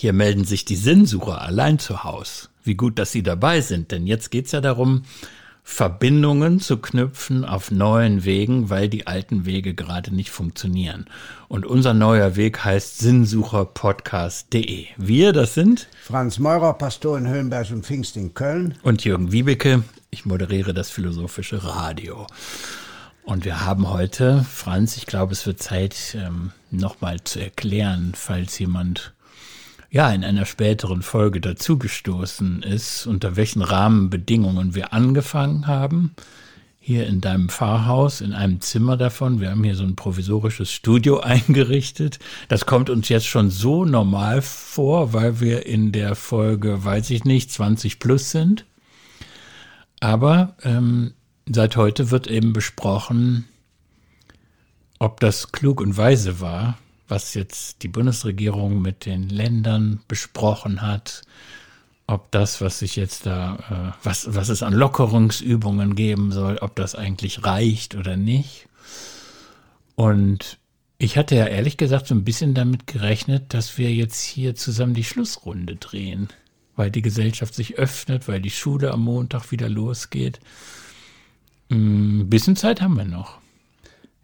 Hier 0.00 0.12
melden 0.12 0.44
sich 0.44 0.64
die 0.64 0.76
Sinnsucher 0.76 1.42
allein 1.42 1.80
zu 1.80 2.04
Haus. 2.04 2.50
Wie 2.62 2.76
gut, 2.76 3.00
dass 3.00 3.10
Sie 3.10 3.24
dabei 3.24 3.60
sind, 3.60 3.90
denn 3.90 4.06
jetzt 4.06 4.30
geht's 4.30 4.52
ja 4.52 4.60
darum, 4.60 5.02
Verbindungen 5.64 6.60
zu 6.60 6.76
knüpfen 6.76 7.44
auf 7.44 7.72
neuen 7.72 8.24
Wegen, 8.24 8.70
weil 8.70 8.88
die 8.88 9.08
alten 9.08 9.44
Wege 9.44 9.74
gerade 9.74 10.14
nicht 10.14 10.30
funktionieren. 10.30 11.06
Und 11.48 11.66
unser 11.66 11.94
neuer 11.94 12.36
Weg 12.36 12.64
heißt 12.64 12.98
sinnsucherpodcast.de. 12.98 14.86
Wir, 14.98 15.32
das 15.32 15.54
sind 15.54 15.88
Franz 16.04 16.38
Meurer, 16.38 16.74
Pastor 16.74 17.18
in 17.18 17.26
Höhenberg 17.26 17.68
und 17.72 17.84
Pfingst 17.84 18.16
in 18.16 18.34
Köln. 18.34 18.76
Und 18.84 19.04
Jürgen 19.04 19.32
Wiebeke, 19.32 19.82
ich 20.10 20.24
moderiere 20.24 20.74
das 20.74 20.90
philosophische 20.90 21.64
Radio. 21.64 22.28
Und 23.24 23.44
wir 23.44 23.66
haben 23.66 23.90
heute, 23.90 24.46
Franz, 24.48 24.96
ich 24.96 25.06
glaube, 25.06 25.32
es 25.32 25.44
wird 25.44 25.60
Zeit, 25.60 26.16
ähm, 26.16 26.52
nochmal 26.70 27.16
zu 27.24 27.40
erklären, 27.40 28.12
falls 28.14 28.60
jemand 28.60 29.12
ja 29.90 30.10
in 30.10 30.24
einer 30.24 30.44
späteren 30.44 31.02
Folge 31.02 31.40
dazugestoßen 31.40 32.62
ist, 32.62 33.06
unter 33.06 33.36
welchen 33.36 33.62
Rahmenbedingungen 33.62 34.74
wir 34.74 34.92
angefangen 34.92 35.66
haben. 35.66 36.14
Hier 36.80 37.06
in 37.06 37.20
deinem 37.20 37.50
Pfarrhaus, 37.50 38.22
in 38.22 38.32
einem 38.32 38.62
Zimmer 38.62 38.96
davon. 38.96 39.40
Wir 39.40 39.50
haben 39.50 39.64
hier 39.64 39.74
so 39.74 39.84
ein 39.84 39.96
provisorisches 39.96 40.72
Studio 40.72 41.20
eingerichtet. 41.20 42.18
Das 42.48 42.66
kommt 42.66 42.88
uns 42.90 43.08
jetzt 43.08 43.26
schon 43.26 43.50
so 43.50 43.84
normal 43.84 44.42
vor, 44.42 45.12
weil 45.12 45.40
wir 45.40 45.66
in 45.66 45.92
der 45.92 46.14
Folge, 46.14 46.84
weiß 46.84 47.10
ich 47.10 47.24
nicht, 47.24 47.52
20 47.52 47.98
plus 47.98 48.30
sind. 48.30 48.64
Aber 50.00 50.56
ähm, 50.62 51.12
seit 51.46 51.76
heute 51.76 52.10
wird 52.10 52.26
eben 52.26 52.52
besprochen, 52.52 53.46
ob 54.98 55.20
das 55.20 55.52
klug 55.52 55.80
und 55.80 55.96
weise 55.96 56.40
war, 56.40 56.78
was 57.08 57.34
jetzt 57.34 57.82
die 57.82 57.88
Bundesregierung 57.88 58.80
mit 58.80 59.06
den 59.06 59.28
Ländern 59.28 60.00
besprochen 60.08 60.82
hat, 60.82 61.22
ob 62.06 62.30
das, 62.30 62.60
was 62.60 62.78
sich 62.78 62.96
jetzt 62.96 63.26
da, 63.26 63.94
äh, 63.94 64.04
was, 64.04 64.34
was 64.34 64.48
es 64.48 64.62
an 64.62 64.72
Lockerungsübungen 64.72 65.94
geben 65.94 66.32
soll, 66.32 66.58
ob 66.58 66.76
das 66.76 66.94
eigentlich 66.94 67.44
reicht 67.44 67.94
oder 67.94 68.16
nicht. 68.16 68.68
Und 69.94 70.58
ich 70.98 71.16
hatte 71.16 71.36
ja 71.36 71.46
ehrlich 71.46 71.76
gesagt 71.76 72.06
so 72.06 72.14
ein 72.14 72.24
bisschen 72.24 72.54
damit 72.54 72.86
gerechnet, 72.86 73.54
dass 73.54 73.78
wir 73.78 73.92
jetzt 73.92 74.22
hier 74.22 74.54
zusammen 74.54 74.94
die 74.94 75.04
Schlussrunde 75.04 75.76
drehen, 75.76 76.28
weil 76.76 76.90
die 76.90 77.02
Gesellschaft 77.02 77.54
sich 77.54 77.78
öffnet, 77.78 78.26
weil 78.26 78.40
die 78.40 78.50
Schule 78.50 78.90
am 78.90 79.04
Montag 79.04 79.50
wieder 79.50 79.68
losgeht. 79.68 80.40
Ein 81.70 82.20
mm, 82.20 82.30
bisschen 82.30 82.56
Zeit 82.56 82.80
haben 82.80 82.96
wir 82.96 83.04
noch. 83.04 83.37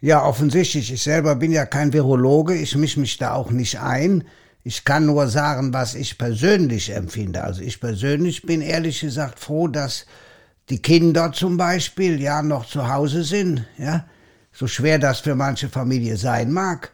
Ja, 0.05 0.23
offensichtlich. 0.23 0.93
Ich 0.93 1.03
selber 1.03 1.35
bin 1.35 1.51
ja 1.51 1.65
kein 1.65 1.95
Virologe. 1.95 2.55
Ich 2.55 2.77
mische 2.77 3.01
mich 3.01 3.17
da 3.17 3.33
auch 3.33 3.51
nicht 3.51 3.81
ein. 3.81 4.25
Ich 4.63 4.85
kann 4.85 5.07
nur 5.07 5.29
sagen, 5.29 5.73
was 5.73 5.95
ich 5.95 6.19
persönlich 6.19 6.91
empfinde. 6.91 7.43
Also 7.43 7.63
ich 7.63 7.81
persönlich 7.81 8.43
bin 8.43 8.61
ehrlich 8.61 9.01
gesagt 9.01 9.39
froh, 9.39 9.67
dass 9.67 10.05
die 10.69 10.83
Kinder 10.83 11.33
zum 11.33 11.57
Beispiel 11.57 12.21
ja 12.21 12.43
noch 12.43 12.67
zu 12.67 12.93
Hause 12.93 13.25
sind. 13.25 13.65
Ja, 13.79 14.05
so 14.53 14.67
schwer 14.67 14.99
das 14.99 15.21
für 15.21 15.37
manche 15.37 15.71
Familie 15.71 16.19
sein 16.19 16.53
mag. 16.53 16.91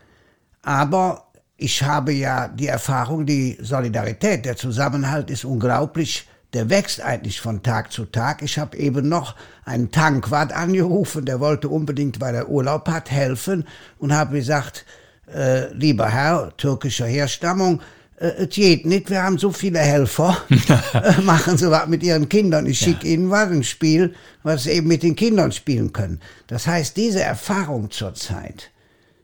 Aber 0.62 1.32
ich 1.56 1.82
habe 1.82 2.12
ja 2.12 2.46
die 2.46 2.68
Erfahrung, 2.68 3.26
die 3.26 3.58
Solidarität, 3.60 4.44
der 4.44 4.56
Zusammenhalt 4.56 5.30
ist 5.30 5.44
unglaublich 5.44 6.28
der 6.52 6.68
wächst 6.70 7.00
eigentlich 7.00 7.40
von 7.40 7.62
Tag 7.62 7.92
zu 7.92 8.04
Tag. 8.04 8.42
Ich 8.42 8.58
habe 8.58 8.76
eben 8.76 9.08
noch 9.08 9.36
einen 9.64 9.90
Tankwart 9.90 10.52
angerufen, 10.52 11.24
der 11.24 11.40
wollte 11.40 11.68
unbedingt, 11.68 12.20
weil 12.20 12.34
er 12.34 12.48
Urlaub 12.48 12.88
hat, 12.88 13.10
helfen 13.10 13.66
und 13.98 14.12
habe 14.12 14.36
gesagt, 14.36 14.84
äh, 15.32 15.72
lieber 15.72 16.08
Herr 16.08 16.52
türkischer 16.56 17.06
Herstammung, 17.06 17.80
äh, 18.20 18.44
es 18.44 18.50
geht 18.50 18.84
nicht, 18.84 19.10
wir 19.10 19.22
haben 19.22 19.38
so 19.38 19.50
viele 19.52 19.78
Helfer, 19.78 20.36
äh, 20.94 21.20
machen 21.22 21.56
Sie 21.56 21.70
was 21.70 21.86
mit 21.86 22.02
Ihren 22.02 22.28
Kindern. 22.28 22.66
Ich 22.66 22.78
schicke 22.78 23.06
ja. 23.06 23.14
Ihnen 23.14 23.30
was, 23.30 23.50
ein 23.50 23.64
Spiel, 23.64 24.14
was 24.42 24.64
Sie 24.64 24.70
eben 24.70 24.88
mit 24.88 25.02
den 25.02 25.16
Kindern 25.16 25.52
spielen 25.52 25.92
können. 25.92 26.20
Das 26.46 26.66
heißt, 26.66 26.96
diese 26.96 27.22
Erfahrung 27.22 27.90
zurzeit, 27.90 28.70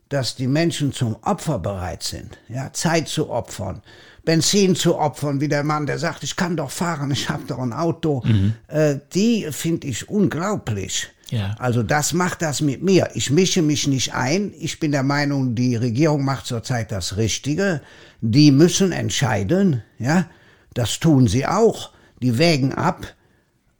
dass 0.09 0.37
die 0.37 0.47
Menschen 0.47 0.93
zum 0.93 1.17
Opfer 1.23 1.59
bereit 1.59 2.03
sind, 2.03 2.39
ja, 2.49 2.73
Zeit 2.73 3.09
zu 3.09 3.29
opfern, 3.29 3.83
Benzin 4.27 4.75
zu 4.75 4.99
opfern, 4.99 5.41
wie 5.41 5.49
der 5.49 5.65
Mann, 5.65 5.87
der 5.87 5.99
sagt, 5.99 6.25
ich 6.25 6.37
kann 6.37 6.57
doch 6.57 6.71
fahren, 6.71 7.13
ich 7.13 7.31
habe 7.31 7.45
doch 7.47 7.61
ein 7.61 7.73
Auto, 7.73 8.23
mhm. 8.27 8.55
äh, 8.67 8.97
die 9.15 9.47
finde 9.53 9.87
ich 9.87 10.11
unglaublich. 10.11 11.09
Ja. 11.31 11.55
Also 11.59 11.83
das 11.83 12.13
macht 12.13 12.43
das 12.43 12.61
mit 12.61 12.83
mir. 12.83 13.09
Ich 13.15 13.31
mische 13.31 13.63
mich 13.63 13.87
nicht 13.87 14.15
ein. 14.15 14.53
Ich 14.59 14.79
bin 14.79 14.93
der 14.93 15.03
Meinung, 15.03 15.55
die 15.55 15.77
Regierung 15.77 16.25
macht 16.25 16.47
zurzeit 16.47 16.93
das 16.93 17.17
Richtige. 17.17 17.81
Die 18.21 18.51
müssen 18.51 18.93
entscheiden, 18.93 19.83
ja. 19.99 20.27
Das 20.75 21.01
tun 21.01 21.27
sie 21.27 21.47
auch. 21.47 21.91
Die 22.21 22.37
wägen 22.37 22.75
ab. 22.75 23.07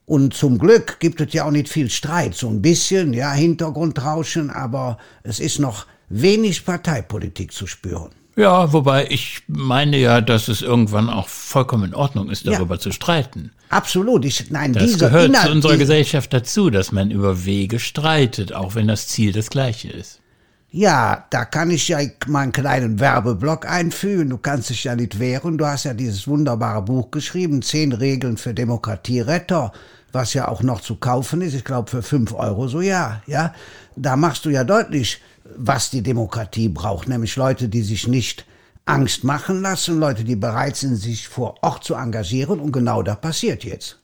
Und 0.05 0.33
zum 0.33 0.57
Glück 0.57 0.99
gibt 0.99 1.19
es 1.21 1.33
ja 1.33 1.45
auch 1.45 1.51
nicht 1.51 1.69
viel 1.69 1.89
Streit. 1.89 2.35
So 2.35 2.49
ein 2.49 2.61
bisschen, 2.61 3.13
ja, 3.13 3.33
Hintergrundrauschen, 3.33 4.49
aber 4.49 4.97
es 5.23 5.39
ist 5.39 5.59
noch 5.59 5.85
wenig 6.09 6.65
Parteipolitik 6.65 7.51
zu 7.51 7.67
spüren. 7.67 8.11
Ja, 8.37 8.71
wobei 8.71 9.07
ich 9.09 9.41
meine 9.47 9.97
ja, 9.97 10.21
dass 10.21 10.47
es 10.47 10.61
irgendwann 10.61 11.09
auch 11.09 11.27
vollkommen 11.27 11.85
in 11.85 11.95
Ordnung 11.95 12.29
ist, 12.29 12.45
darüber 12.45 12.75
ja, 12.75 12.79
zu 12.79 12.91
streiten. 12.91 13.51
Absolut. 13.69 14.25
Ich, 14.25 14.51
nein, 14.51 14.73
das 14.73 14.99
gehört 14.99 15.29
Inhalt, 15.29 15.47
zu 15.47 15.51
unserer 15.51 15.77
Gesellschaft 15.77 16.31
dazu, 16.31 16.69
dass 16.69 16.91
man 16.91 17.09
über 17.09 17.45
Wege 17.45 17.79
streitet, 17.79 18.53
auch 18.53 18.75
wenn 18.75 18.87
das 18.87 19.07
Ziel 19.07 19.31
das 19.31 19.49
gleiche 19.49 19.89
ist. 19.89 20.21
Ja, 20.69 21.25
da 21.31 21.45
kann 21.45 21.71
ich 21.71 21.87
ja 21.87 21.97
mal 22.27 22.41
einen 22.41 22.51
kleinen 22.51 22.99
Werbeblock 22.99 23.65
einfügen. 23.67 24.29
Du 24.29 24.37
kannst 24.37 24.69
dich 24.69 24.83
ja 24.83 24.95
nicht 24.95 25.17
wehren. 25.17 25.57
Du 25.57 25.65
hast 25.65 25.85
ja 25.85 25.95
dieses 25.95 26.27
wunderbare 26.27 26.83
Buch 26.83 27.09
geschrieben, 27.09 27.63
Zehn 27.63 27.91
Regeln 27.91 28.37
für 28.37 28.53
Demokratieretter, 28.53 29.71
was 30.11 30.35
ja 30.35 30.47
auch 30.47 30.61
noch 30.61 30.81
zu 30.81 30.97
kaufen 30.97 31.41
ist. 31.41 31.55
Ich 31.55 31.63
glaube 31.63 31.89
für 31.89 32.03
fünf 32.03 32.33
Euro 32.33 32.67
so 32.67 32.81
ja, 32.81 33.23
ja. 33.25 33.55
Da 33.95 34.15
machst 34.15 34.45
du 34.45 34.51
ja 34.51 34.63
deutlich, 34.63 35.19
was 35.55 35.89
die 35.89 36.01
Demokratie 36.01 36.69
braucht, 36.69 37.07
nämlich 37.07 37.35
Leute, 37.35 37.69
die 37.69 37.81
sich 37.81 38.07
nicht 38.07 38.45
Angst 38.87 39.23
machen 39.23 39.61
lassen, 39.61 39.99
Leute, 39.99 40.23
die 40.23 40.35
bereit 40.35 40.77
sind, 40.77 40.95
sich 40.95 41.27
vor 41.27 41.55
Ort 41.61 41.83
zu 41.83 41.95
engagieren. 41.95 42.59
Und 42.59 42.71
genau 42.71 43.03
das 43.03 43.19
passiert 43.19 43.63
jetzt. 43.63 43.97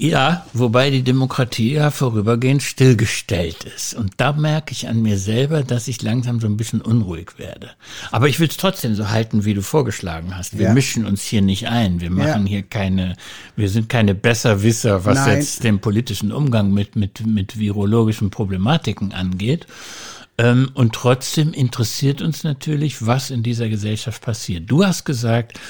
Ja, 0.00 0.46
wobei 0.54 0.88
die 0.88 1.02
Demokratie 1.02 1.74
ja 1.74 1.90
vorübergehend 1.90 2.62
stillgestellt 2.62 3.64
ist. 3.64 3.92
Und 3.92 4.14
da 4.16 4.32
merke 4.32 4.72
ich 4.72 4.88
an 4.88 5.02
mir 5.02 5.18
selber, 5.18 5.62
dass 5.62 5.88
ich 5.88 6.00
langsam 6.00 6.40
so 6.40 6.46
ein 6.46 6.56
bisschen 6.56 6.80
unruhig 6.80 7.32
werde. 7.36 7.72
Aber 8.10 8.26
ich 8.26 8.40
will 8.40 8.48
es 8.48 8.56
trotzdem 8.56 8.94
so 8.94 9.10
halten, 9.10 9.44
wie 9.44 9.52
du 9.52 9.60
vorgeschlagen 9.60 10.34
hast. 10.34 10.56
Wir 10.56 10.68
ja. 10.68 10.72
mischen 10.72 11.04
uns 11.04 11.22
hier 11.22 11.42
nicht 11.42 11.68
ein. 11.68 12.00
Wir 12.00 12.10
machen 12.10 12.46
ja. 12.46 12.50
hier 12.50 12.62
keine, 12.62 13.14
wir 13.56 13.68
sind 13.68 13.90
keine 13.90 14.14
Besserwisser, 14.14 15.04
was 15.04 15.18
Nein. 15.18 15.36
jetzt 15.36 15.64
den 15.64 15.80
politischen 15.80 16.32
Umgang 16.32 16.72
mit, 16.72 16.96
mit, 16.96 17.26
mit 17.26 17.58
virologischen 17.58 18.30
Problematiken 18.30 19.12
angeht. 19.12 19.66
Ähm, 20.40 20.70
und 20.72 20.94
trotzdem 20.94 21.52
interessiert 21.52 22.22
uns 22.22 22.44
natürlich, 22.44 23.04
was 23.04 23.30
in 23.30 23.42
dieser 23.42 23.68
Gesellschaft 23.68 24.22
passiert. 24.22 24.70
Du 24.70 24.84
hast 24.84 25.04
gesagt, 25.04 25.60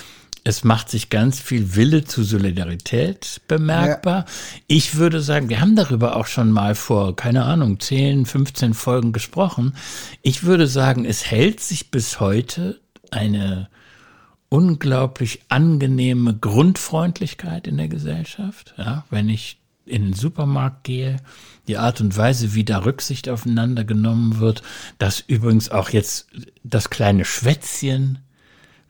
es 0.44 0.62
macht 0.62 0.88
sich 0.88 1.10
ganz 1.10 1.41
viel 1.41 1.75
Wille 1.75 2.04
zu 2.04 2.22
Solidarität 2.22 3.41
bemerkbar. 3.48 4.19
Ja. 4.19 4.25
Ich 4.69 4.94
würde 4.94 5.20
sagen, 5.20 5.48
wir 5.48 5.60
haben 5.60 5.75
darüber 5.75 6.16
auch 6.16 6.26
schon 6.26 6.53
mal 6.53 6.76
vor, 6.76 7.16
keine 7.16 7.44
Ahnung, 7.44 7.80
10, 7.80 8.26
15 8.26 8.75
Folgen 8.75 9.12
gesprochen. 9.12 9.75
Ich 10.22 10.44
würde 10.44 10.69
sagen, 10.69 11.04
es 11.04 11.26
hält 11.26 11.60
sich 11.60 11.91
bis 11.91 12.20
heute 12.20 12.80
eine 13.10 13.69
unglaublich 14.48 15.41
angenehme 15.48 16.36
Grundfreundlichkeit 16.36 17.66
in 17.66 17.76
der 17.76 17.88
Gesellschaft. 17.88 18.75
Ja, 18.78 19.04
wenn 19.10 19.28
ich 19.28 19.59
in 19.91 20.05
den 20.05 20.12
Supermarkt 20.15 20.84
gehe, 20.84 21.17
die 21.69 21.77
Art 21.77 22.01
und 22.01 22.17
Weise, 22.17 22.55
wie 22.55 22.65
da 22.65 22.78
Rücksicht 22.78 23.28
aufeinander 23.28 23.84
genommen 23.84 24.39
wird, 24.41 24.62
dass 24.99 25.21
übrigens 25.21 25.71
auch 25.71 25.91
jetzt 25.91 26.28
das 26.65 26.91
kleine 26.91 27.25
Schwätzchen 27.25 28.19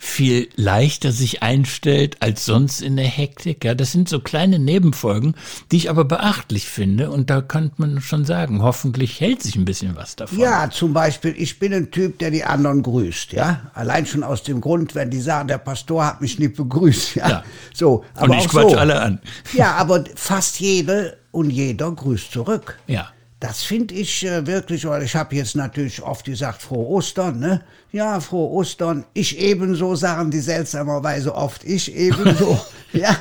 viel 0.03 0.49
leichter 0.57 1.13
sich 1.13 1.43
einstellt 1.43 2.17
als 2.21 2.47
sonst 2.47 2.81
in 2.81 2.97
der 2.97 3.07
Hektik. 3.07 3.63
Ja, 3.65 3.75
das 3.75 3.93
sind 3.93 4.09
so 4.09 4.19
kleine 4.19 4.59
Nebenfolgen, 4.59 5.35
die 5.71 5.77
ich 5.77 5.91
aber 5.91 6.07
beachtlich 6.07 6.65
finde. 6.65 7.11
Und 7.11 7.29
da 7.29 7.43
könnte 7.43 7.75
man 7.77 8.01
schon 8.01 8.25
sagen, 8.25 8.63
hoffentlich 8.63 9.21
hält 9.21 9.43
sich 9.43 9.57
ein 9.57 9.67
bisschen 9.67 9.97
was 9.97 10.17
davon. 10.17 10.39
Ja, 10.39 10.71
zum 10.71 10.95
Beispiel, 10.95 11.35
ich 11.37 11.59
bin 11.59 11.75
ein 11.75 11.91
Typ, 11.91 12.19
der 12.19 12.31
die 12.31 12.45
anderen 12.45 12.83
grüßt. 12.83 13.35
Ja, 13.35 13.71
allein 13.75 14.07
schon 14.07 14.25
aus 14.25 14.43
dem 14.43 14.63
Grund, 14.63 14.95
wenn 14.95 15.11
die 15.11 15.21
sagen, 15.21 15.49
der 15.49 15.59
Pastor 15.59 16.07
hat 16.07 16.23
mich 16.23 16.39
nicht 16.39 16.57
begrüßt. 16.57 17.17
Ja, 17.17 17.29
ja. 17.29 17.45
so. 17.75 18.03
Aber 18.15 18.33
und 18.33 18.39
ich 18.39 18.49
quatsch 18.49 18.71
so. 18.71 18.79
alle 18.79 18.99
an. 19.03 19.21
Ja, 19.53 19.75
aber 19.75 20.05
fast 20.15 20.61
jede 20.61 21.19
und 21.31 21.51
jeder 21.51 21.93
grüßt 21.93 22.33
zurück. 22.33 22.79
Ja. 22.87 23.13
Das 23.41 23.63
finde 23.63 23.95
ich 23.95 24.27
äh, 24.27 24.47
wirklich, 24.47 24.85
weil 24.85 25.03
ich 25.03 25.17
habe 25.17 25.35
jetzt 25.35 25.57
natürlich 25.57 26.03
oft 26.03 26.27
gesagt, 26.27 26.61
frohe 26.61 26.87
Ostern, 26.87 27.39
ne? 27.39 27.63
Ja, 27.91 28.21
frohe 28.21 28.51
Ostern. 28.51 29.07
Ich 29.15 29.39
ebenso, 29.39 29.95
sagen 29.97 30.31
die 30.31 30.41
seltsamerweise 30.41 31.35
oft. 31.35 31.65
Ich 31.65 31.95
ebenso. 31.97 32.61
ja, 32.93 33.17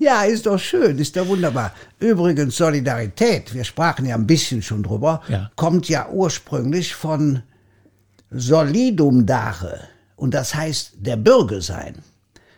ja, 0.00 0.24
ist 0.24 0.46
doch 0.46 0.58
schön, 0.58 0.98
ist 0.98 1.16
doch 1.16 1.28
wunderbar. 1.28 1.72
Übrigens, 2.00 2.56
Solidarität, 2.56 3.54
wir 3.54 3.62
sprachen 3.62 4.06
ja 4.06 4.16
ein 4.16 4.26
bisschen 4.26 4.60
schon 4.60 4.82
drüber, 4.82 5.22
ja. 5.28 5.50
kommt 5.54 5.88
ja 5.88 6.08
ursprünglich 6.08 6.94
von 6.94 7.42
solidum 8.30 9.24
dare. 9.24 9.82
Und 10.16 10.34
das 10.34 10.54
heißt 10.54 10.94
der 10.96 11.16
Bürger 11.16 11.60
sein. 11.60 11.94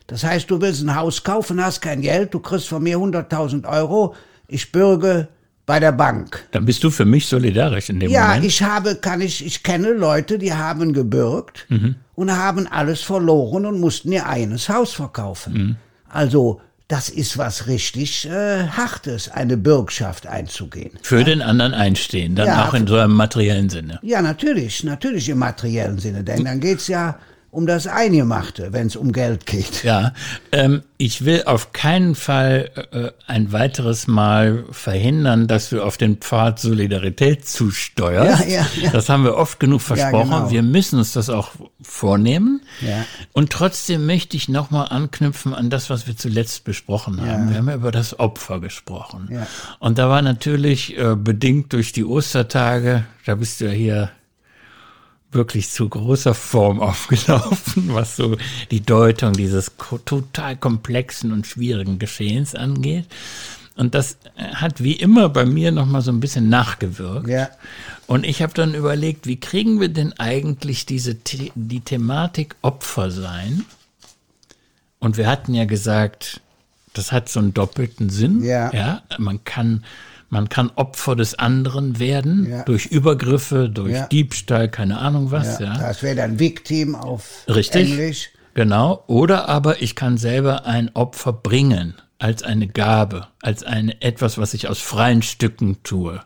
Das 0.06 0.24
heißt, 0.24 0.50
du 0.50 0.60
willst 0.60 0.82
ein 0.82 0.96
Haus 0.96 1.22
kaufen, 1.22 1.62
hast 1.62 1.82
kein 1.82 2.00
Geld, 2.00 2.32
du 2.32 2.40
kriegst 2.40 2.68
von 2.68 2.82
mir 2.82 2.96
100.000 2.96 3.68
Euro, 3.68 4.14
ich 4.48 4.72
bürge 4.72 5.28
bei 5.66 5.78
der 5.80 5.92
Bank. 5.92 6.44
Dann 6.50 6.64
bist 6.64 6.82
du 6.84 6.90
für 6.90 7.04
mich 7.04 7.26
solidarisch 7.26 7.88
in 7.88 8.00
dem 8.00 8.10
Ja, 8.10 8.28
Moment. 8.28 8.44
ich 8.44 8.62
habe, 8.62 8.96
kann 8.96 9.20
ich, 9.20 9.44
ich 9.46 9.62
kenne 9.62 9.92
Leute, 9.92 10.38
die 10.38 10.52
haben 10.52 10.92
gebürgt 10.92 11.66
Mhm. 11.68 11.94
und 12.14 12.32
haben 12.36 12.66
alles 12.66 13.00
verloren 13.02 13.66
und 13.66 13.78
mussten 13.80 14.10
ihr 14.12 14.26
eines 14.26 14.68
Haus 14.68 14.92
verkaufen. 14.92 15.52
Mhm. 15.52 15.76
Also, 16.08 16.60
das 16.88 17.08
ist 17.08 17.38
was 17.38 17.68
richtig 17.68 18.28
äh, 18.28 18.66
Hartes, 18.68 19.30
eine 19.30 19.56
Bürgschaft 19.56 20.26
einzugehen. 20.26 20.90
für 21.02 21.24
den 21.24 21.40
anderen 21.40 21.72
einstehen, 21.72 22.34
dann 22.34 22.48
Ja, 22.48 22.68
auch 22.68 22.74
in 22.74 22.86
so 22.86 22.96
einem 22.96 23.14
materiellen 23.14 23.70
Sinne. 23.70 23.98
Ja, 24.02 24.20
natürlich, 24.20 24.84
natürlich 24.84 25.28
im 25.30 25.38
materiellen 25.38 25.98
Sinne, 25.98 26.22
denn 26.22 26.44
dann 26.44 26.60
geht's 26.60 26.88
ja 26.88 27.18
um 27.52 27.66
das 27.66 27.86
Eingemachte, 27.86 28.72
wenn 28.72 28.86
es 28.86 28.96
um 28.96 29.12
Geld 29.12 29.44
geht. 29.44 29.84
Ja, 29.84 30.14
ähm, 30.52 30.82
ich 30.96 31.26
will 31.26 31.42
auf 31.44 31.72
keinen 31.72 32.14
Fall 32.14 32.70
äh, 32.92 33.10
ein 33.30 33.52
weiteres 33.52 34.06
Mal 34.06 34.64
verhindern, 34.70 35.48
dass 35.48 35.68
du 35.68 35.82
auf 35.82 35.98
den 35.98 36.16
Pfad 36.16 36.58
Solidarität 36.58 37.46
zusteuerst. 37.46 38.48
Ja, 38.48 38.60
ja, 38.60 38.66
ja. 38.80 38.90
Das 38.90 39.10
haben 39.10 39.24
wir 39.24 39.36
oft 39.36 39.60
genug 39.60 39.82
versprochen. 39.82 40.30
genau. 40.30 40.50
Wir 40.50 40.62
müssen 40.62 40.98
uns 40.98 41.12
das 41.12 41.28
auch 41.28 41.50
vornehmen. 41.82 42.62
Ja. 42.80 43.04
Und 43.32 43.50
trotzdem 43.50 44.06
möchte 44.06 44.34
ich 44.34 44.48
nochmal 44.48 44.88
anknüpfen 44.88 45.52
an 45.52 45.68
das, 45.68 45.90
was 45.90 46.06
wir 46.06 46.16
zuletzt 46.16 46.64
besprochen 46.64 47.20
haben. 47.20 47.50
Wir 47.50 47.58
haben 47.58 47.68
ja 47.68 47.74
über 47.74 47.92
das 47.92 48.18
Opfer 48.18 48.60
gesprochen. 48.60 49.28
Ja. 49.30 49.46
Und 49.78 49.98
da 49.98 50.08
war 50.08 50.22
natürlich 50.22 50.96
äh, 50.96 51.16
bedingt 51.16 51.74
durch 51.74 51.92
die 51.92 52.04
Ostertage, 52.04 53.04
da 53.26 53.34
bist 53.34 53.60
du 53.60 53.66
ja 53.66 53.72
hier 53.72 54.10
wirklich 55.32 55.70
zu 55.70 55.88
großer 55.88 56.34
Form 56.34 56.80
aufgelaufen, 56.80 57.94
was 57.94 58.16
so 58.16 58.36
die 58.70 58.80
Deutung 58.80 59.32
dieses 59.32 59.72
total 60.04 60.56
komplexen 60.56 61.32
und 61.32 61.46
schwierigen 61.46 61.98
Geschehens 61.98 62.54
angeht. 62.54 63.06
Und 63.74 63.94
das 63.94 64.18
äh, 64.36 64.54
hat 64.54 64.82
wie 64.82 64.92
immer 64.92 65.28
bei 65.28 65.46
mir 65.46 65.72
noch 65.72 65.86
mal 65.86 66.02
so 66.02 66.12
ein 66.12 66.20
bisschen 66.20 66.48
nachgewirkt. 66.48 67.28
Ja. 67.28 67.48
Und 68.06 68.26
ich 68.26 68.42
habe 68.42 68.52
dann 68.52 68.74
überlegt, 68.74 69.26
wie 69.26 69.40
kriegen 69.40 69.80
wir 69.80 69.88
denn 69.88 70.12
eigentlich 70.18 70.84
diese 70.84 71.16
The 71.26 71.52
die 71.54 71.80
Thematik 71.80 72.56
Opfer 72.60 73.10
sein? 73.10 73.64
Und 74.98 75.16
wir 75.16 75.26
hatten 75.26 75.54
ja 75.54 75.64
gesagt, 75.64 76.40
das 76.92 77.12
hat 77.12 77.28
so 77.28 77.40
einen 77.40 77.54
doppelten 77.54 78.10
Sinn. 78.10 78.44
Ja. 78.44 78.72
ja 78.72 79.02
man 79.18 79.42
kann 79.44 79.84
man 80.32 80.48
kann 80.48 80.70
Opfer 80.76 81.14
des 81.14 81.38
anderen 81.38 81.98
werden 81.98 82.48
Ja. 82.50 82.62
durch 82.62 82.86
Übergriffe, 82.86 83.68
durch 83.68 83.92
Ja. 83.92 84.06
Diebstahl, 84.06 84.70
keine 84.70 84.98
Ahnung 84.98 85.30
was. 85.30 85.58
Ja, 85.58 85.76
Das 85.76 86.02
wäre 86.02 86.16
dann 86.16 86.38
Victim 86.38 86.94
auf 86.94 87.44
Richtig. 87.48 87.90
Englisch. 87.90 88.30
Genau. 88.54 89.04
Oder 89.08 89.50
aber 89.50 89.82
ich 89.82 89.94
kann 89.94 90.16
selber 90.16 90.64
ein 90.64 90.90
Opfer 90.94 91.34
bringen 91.34 91.94
als 92.18 92.42
eine 92.42 92.66
Gabe, 92.66 93.26
als 93.42 93.62
eine 93.62 94.00
etwas, 94.00 94.38
was 94.38 94.54
ich 94.54 94.68
aus 94.68 94.78
freien 94.80 95.20
Stücken 95.20 95.82
tue. 95.82 96.20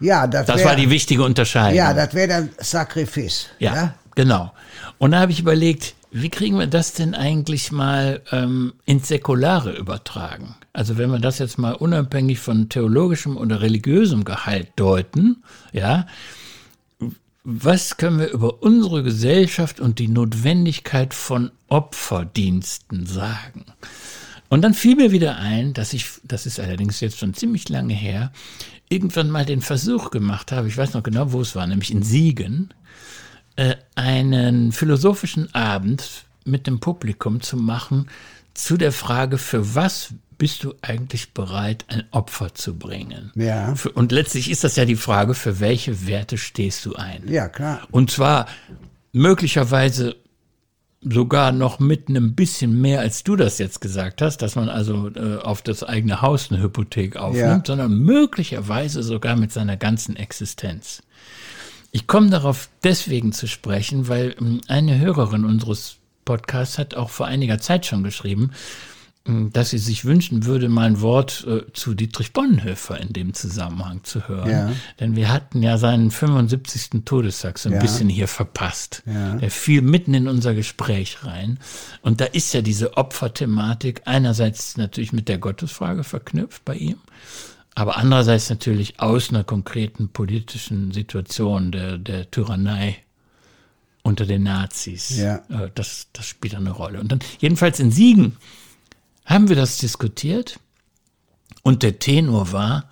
Ja, 0.00 0.26
das, 0.26 0.44
Das 0.46 0.58
wär, 0.58 0.66
war 0.66 0.76
die 0.76 0.90
wichtige 0.90 1.22
Unterscheidung. 1.24 1.76
Ja, 1.76 1.94
das 1.94 2.12
wäre 2.12 2.28
dann 2.28 2.50
Sacrifice. 2.58 3.46
Ja, 3.58 3.94
genau. 4.16 4.52
Und 4.98 5.12
da 5.12 5.20
habe 5.20 5.32
ich 5.32 5.40
überlegt, 5.40 5.94
wie 6.10 6.28
kriegen 6.28 6.58
wir 6.58 6.66
das 6.66 6.92
denn 6.92 7.14
eigentlich 7.14 7.72
mal 7.72 8.20
ähm, 8.32 8.74
ins 8.84 9.08
Säkulare 9.08 9.76
übertragen? 9.76 10.56
Also 10.72 10.98
wenn 10.98 11.10
wir 11.10 11.18
das 11.18 11.38
jetzt 11.38 11.58
mal 11.58 11.72
unabhängig 11.72 12.38
von 12.38 12.68
theologischem 12.68 13.36
oder 13.36 13.60
religiösem 13.60 14.24
Gehalt 14.24 14.68
deuten, 14.76 15.42
ja, 15.72 16.06
was 17.42 17.96
können 17.96 18.18
wir 18.18 18.30
über 18.30 18.62
unsere 18.62 19.02
Gesellschaft 19.02 19.80
und 19.80 19.98
die 19.98 20.08
Notwendigkeit 20.08 21.14
von 21.14 21.50
Opferdiensten 21.68 23.06
sagen? 23.06 23.64
Und 24.48 24.62
dann 24.62 24.74
fiel 24.74 24.96
mir 24.96 25.12
wieder 25.12 25.36
ein, 25.36 25.72
dass 25.74 25.92
ich, 25.92 26.06
das 26.24 26.44
ist 26.44 26.58
allerdings 26.58 27.00
jetzt 27.00 27.18
schon 27.18 27.34
ziemlich 27.34 27.68
lange 27.68 27.94
her, 27.94 28.32
irgendwann 28.88 29.30
mal 29.30 29.46
den 29.46 29.62
Versuch 29.62 30.10
gemacht 30.10 30.50
habe, 30.50 30.68
ich 30.68 30.76
weiß 30.76 30.92
noch 30.94 31.04
genau, 31.04 31.32
wo 31.32 31.40
es 31.40 31.54
war, 31.54 31.66
nämlich 31.66 31.92
in 31.92 32.02
Siegen, 32.02 32.74
äh, 33.60 33.76
einen 33.94 34.72
philosophischen 34.72 35.54
Abend 35.54 36.24
mit 36.46 36.66
dem 36.66 36.80
Publikum 36.80 37.42
zu 37.42 37.56
machen 37.58 38.06
zu 38.54 38.78
der 38.78 38.90
Frage, 38.92 39.36
für 39.36 39.74
was 39.74 40.14
bist 40.38 40.64
du 40.64 40.72
eigentlich 40.80 41.34
bereit, 41.34 41.84
ein 41.88 42.04
Opfer 42.10 42.54
zu 42.54 42.78
bringen? 42.78 43.30
Ja. 43.34 43.74
Und 43.94 44.12
letztlich 44.12 44.50
ist 44.50 44.64
das 44.64 44.76
ja 44.76 44.86
die 44.86 44.96
Frage, 44.96 45.34
für 45.34 45.60
welche 45.60 46.06
Werte 46.06 46.38
stehst 46.38 46.86
du 46.86 46.94
ein? 46.94 47.22
Ja, 47.28 47.48
klar. 47.48 47.82
Und 47.90 48.10
zwar 48.10 48.46
möglicherweise 49.12 50.16
sogar 51.02 51.52
noch 51.52 51.78
mit 51.78 52.08
einem 52.08 52.34
bisschen 52.34 52.80
mehr, 52.80 53.00
als 53.00 53.24
du 53.24 53.36
das 53.36 53.58
jetzt 53.58 53.80
gesagt 53.80 54.20
hast, 54.22 54.38
dass 54.38 54.54
man 54.56 54.68
also 54.68 55.08
äh, 55.08 55.36
auf 55.36 55.62
das 55.62 55.82
eigene 55.82 56.20
Haus 56.22 56.50
eine 56.50 56.62
Hypothek 56.62 57.16
aufnimmt, 57.16 57.68
Ja. 57.68 57.74
sondern 57.74 57.98
möglicherweise 57.98 59.02
sogar 59.02 59.36
mit 59.36 59.52
seiner 59.52 59.76
ganzen 59.76 60.16
Existenz. 60.16 61.02
Ich 61.92 62.06
komme 62.06 62.30
darauf 62.30 62.68
deswegen 62.84 63.32
zu 63.32 63.46
sprechen, 63.48 64.08
weil 64.08 64.34
ähm, 64.40 64.60
eine 64.68 64.98
Hörerin 64.98 65.44
unseres 65.44 65.96
Podcasts 66.24 66.78
hat 66.78 66.94
auch 66.94 67.10
vor 67.10 67.26
einiger 67.26 67.58
Zeit 67.58 67.86
schon 67.86 68.04
geschrieben, 68.04 68.52
ähm, 69.26 69.52
dass 69.52 69.70
sie 69.70 69.78
sich 69.78 70.04
wünschen 70.04 70.44
würde, 70.46 70.68
mal 70.68 70.86
ein 70.86 71.00
Wort 71.00 71.44
äh, 71.48 71.70
zu 71.72 71.94
Dietrich 71.94 72.32
Bonhoeffer 72.32 73.00
in 73.00 73.12
dem 73.12 73.34
Zusammenhang 73.34 74.04
zu 74.04 74.28
hören. 74.28 74.50
Ja. 74.50 74.72
Denn 75.00 75.16
wir 75.16 75.32
hatten 75.32 75.62
ja 75.62 75.78
seinen 75.78 76.10
75. 76.12 77.04
Todestag 77.04 77.58
so 77.58 77.68
ein 77.68 77.74
Ja. 77.74 77.80
bisschen 77.80 78.08
hier 78.08 78.28
verpasst. 78.28 79.02
Ja. 79.06 79.34
Der 79.36 79.50
fiel 79.50 79.82
mitten 79.82 80.14
in 80.14 80.28
unser 80.28 80.54
Gespräch 80.54 81.24
rein. 81.24 81.58
Und 82.02 82.20
da 82.20 82.26
ist 82.26 82.54
ja 82.54 82.62
diese 82.62 82.96
Opferthematik 82.96 84.02
einerseits 84.04 84.76
natürlich 84.76 85.12
mit 85.12 85.28
der 85.28 85.38
Gottesfrage 85.38 86.04
verknüpft 86.04 86.64
bei 86.64 86.76
ihm, 86.76 86.98
aber 87.74 87.96
andererseits 87.96 88.50
natürlich 88.50 89.00
aus 89.00 89.30
einer 89.30 89.44
konkreten 89.44 90.08
politischen 90.08 90.92
Situation 90.92 91.72
der, 91.72 91.98
der 91.98 92.30
Tyrannei 92.30 92.96
unter 94.02 94.26
den 94.26 94.42
Nazis. 94.42 95.16
Ja. 95.16 95.36
Äh, 95.48 95.70
Das, 95.74 96.08
das 96.12 96.26
spielt 96.26 96.54
eine 96.54 96.70
Rolle. 96.70 97.00
Und 97.00 97.12
dann, 97.12 97.20
jedenfalls 97.38 97.80
in 97.80 97.90
Siegen, 97.90 98.36
haben 99.24 99.48
wir 99.48 99.56
das 99.56 99.78
diskutiert 99.78 100.58
und 101.62 101.82
der 101.82 101.98
Tenor 101.98 102.52
war, 102.52 102.90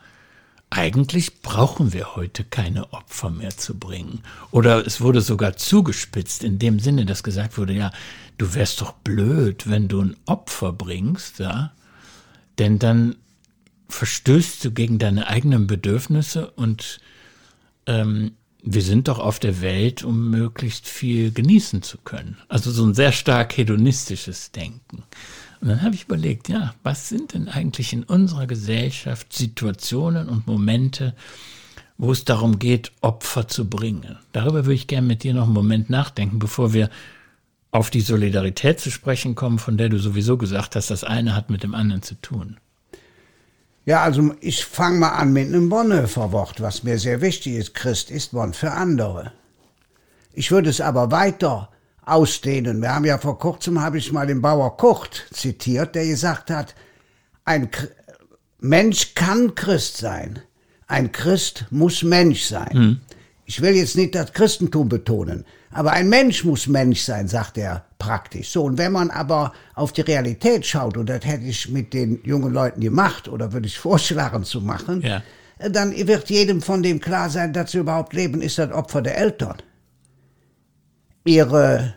eigentlich 0.71 1.41
brauchen 1.41 1.93
wir 1.95 2.15
heute 2.15 2.45
keine 2.45 2.93
Opfer 2.93 3.31
mehr 3.31 3.57
zu 3.57 3.79
bringen. 3.79 4.21
Oder 4.51 4.87
es 4.87 5.01
wurde 5.01 5.23
sogar 5.23 5.57
zugespitzt 5.57 6.45
in 6.45 6.59
dem 6.59 6.79
Sinne, 6.79 7.07
dass 7.07 7.23
gesagt 7.23 7.57
wurde, 7.57 7.73
ja, 7.73 7.91
du 8.37 8.55
wärst 8.55 8.83
doch 8.83 8.93
blöd, 8.93 9.69
wenn 9.69 9.89
du 9.89 10.03
ein 10.03 10.17
Opfer 10.27 10.73
bringst, 10.73 11.39
ja, 11.39 11.73
denn 12.59 12.79
dann 12.79 13.17
verstößt 13.89 14.65
du 14.65 14.71
gegen 14.71 14.99
deine 14.99 15.29
eigenen 15.29 15.67
Bedürfnisse 15.67 16.51
und 16.51 17.01
ähm, 17.87 18.33
wir 18.63 18.83
sind 18.83 19.09
doch 19.09 19.19
auf 19.19 19.39
der 19.39 19.61
Welt, 19.61 20.05
um 20.05 20.31
möglichst 20.31 20.87
viel 20.87 21.33
genießen 21.33 21.83
zu 21.83 21.99
können. 21.99 22.37
Also 22.49 22.71
so 22.71 22.85
ein 22.85 22.95
sehr 22.95 23.13
stark 23.13 23.57
hedonistisches 23.57 24.53
Denken. 24.53 25.05
Und 25.61 25.69
dann 25.69 25.83
habe 25.83 25.95
ich 25.95 26.05
überlegt, 26.05 26.49
ja, 26.49 26.75
was 26.83 27.09
sind 27.09 27.35
denn 27.35 27.49
eigentlich 27.49 27.93
in 27.93 28.05
unserer 28.05 28.47
Gesellschaft 28.47 29.33
Situationen 29.33 30.29
und 30.29 30.47
Momente, 30.47 31.15
wo 31.97 32.13
es 32.13 32.25
darum 32.25 32.59
geht, 32.59 32.93
Opfer 33.01 33.49
zu 33.49 33.69
bringen? 33.69 34.19
Darüber 34.33 34.67
würde 34.67 34.75
ich 34.75 34.87
gerne 34.87 35.07
mit 35.07 35.25
dir 35.25 35.35
noch 35.35 35.45
einen 35.45 35.53
Moment 35.53 35.91
nachdenken, 35.91 36.39
bevor 36.39 36.73
wir 36.73 36.91
auf 37.71 37.91
die 37.91 38.01
Solidarität 38.01 38.81
zu 38.81 38.91
sprechen 38.91 39.35
kommen, 39.35 39.59
von 39.59 39.77
der 39.77 39.89
du 39.89 39.99
sowieso 39.99 40.37
gesagt 40.37 40.77
hast, 40.77 40.91
das 40.91 41.05
eine 41.05 41.35
hat 41.35 41.51
mit 41.51 41.63
dem 41.63 41.75
anderen 41.75 42.03
zu 42.03 42.15
tun. 42.21 42.59
Ja, 43.89 44.03
also 44.03 44.35
ich 44.43 44.67
fange 44.67 44.99
mal 44.99 45.13
an 45.13 45.33
mit 45.33 45.47
einem 45.47 45.71
Bonhoeffer-Wort, 45.71 46.61
was 46.61 46.83
mir 46.83 46.99
sehr 46.99 47.23
wichtig 47.23 47.55
ist. 47.55 47.73
Christ 47.73 48.11
ist 48.11 48.33
Bonn 48.33 48.53
für 48.53 48.73
andere. 48.73 49.33
Ich 50.35 50.51
würde 50.51 50.69
es 50.69 50.83
aber 50.83 51.11
weiter 51.11 51.71
ausdehnen. 52.05 52.83
Wir 52.83 52.95
haben 52.95 53.07
ja 53.07 53.17
vor 53.17 53.39
kurzem, 53.39 53.81
habe 53.81 53.97
ich 53.97 54.13
mal 54.13 54.27
den 54.27 54.43
Bauer 54.43 54.77
Kurt 54.77 55.25
zitiert, 55.33 55.95
der 55.95 56.05
gesagt 56.05 56.51
hat, 56.51 56.75
ein 57.47 57.71
Chr- 57.71 57.89
Mensch 58.61 59.15
kann 59.15 59.55
Christ 59.55 59.97
sein. 59.97 60.41
Ein 60.87 61.11
Christ 61.11 61.65
muss 61.71 62.03
Mensch 62.03 62.43
sein. 62.43 63.01
Ich 63.47 63.63
will 63.63 63.75
jetzt 63.75 63.97
nicht 63.97 64.15
das 64.15 64.35
Christentum 64.35 64.91
betonen, 64.91 65.47
aber 65.71 65.93
ein 65.93 66.09
Mensch 66.09 66.45
muss 66.45 66.67
Mensch 66.67 67.01
sein, 67.03 67.29
sagt 67.29 67.59
er 67.59 67.85
praktisch. 67.99 68.51
So, 68.51 68.65
und 68.65 68.79
wenn 68.79 68.93
man 68.93 69.11
aber 69.11 69.53
auf 69.75 69.93
die 69.93 70.01
Realität 70.01 70.65
schaut, 70.67 70.97
und 70.97 71.09
das 71.09 71.25
hätte 71.25 71.45
ich 71.45 71.69
mit 71.69 71.93
den 71.93 72.21
jungen 72.25 72.53
Leuten 72.53 72.81
gemacht, 72.81 73.29
oder 73.29 73.53
würde 73.53 73.67
ich 73.67 73.79
vorschlagen 73.89 74.45
zu 74.45 74.61
machen, 74.61 75.03
Ja. 75.03 75.23
dann 75.59 75.93
wird 75.95 76.31
jedem 76.31 76.63
von 76.63 76.83
dem 76.83 77.01
klar 77.01 77.29
sein, 77.31 77.53
dass 77.53 77.73
sie 77.73 77.79
überhaupt 77.79 78.13
leben, 78.15 78.41
ist 78.41 78.59
das 78.59 78.73
Opfer 78.73 79.03
der 79.03 79.19
Eltern. 79.19 79.57
Ihre 81.25 81.95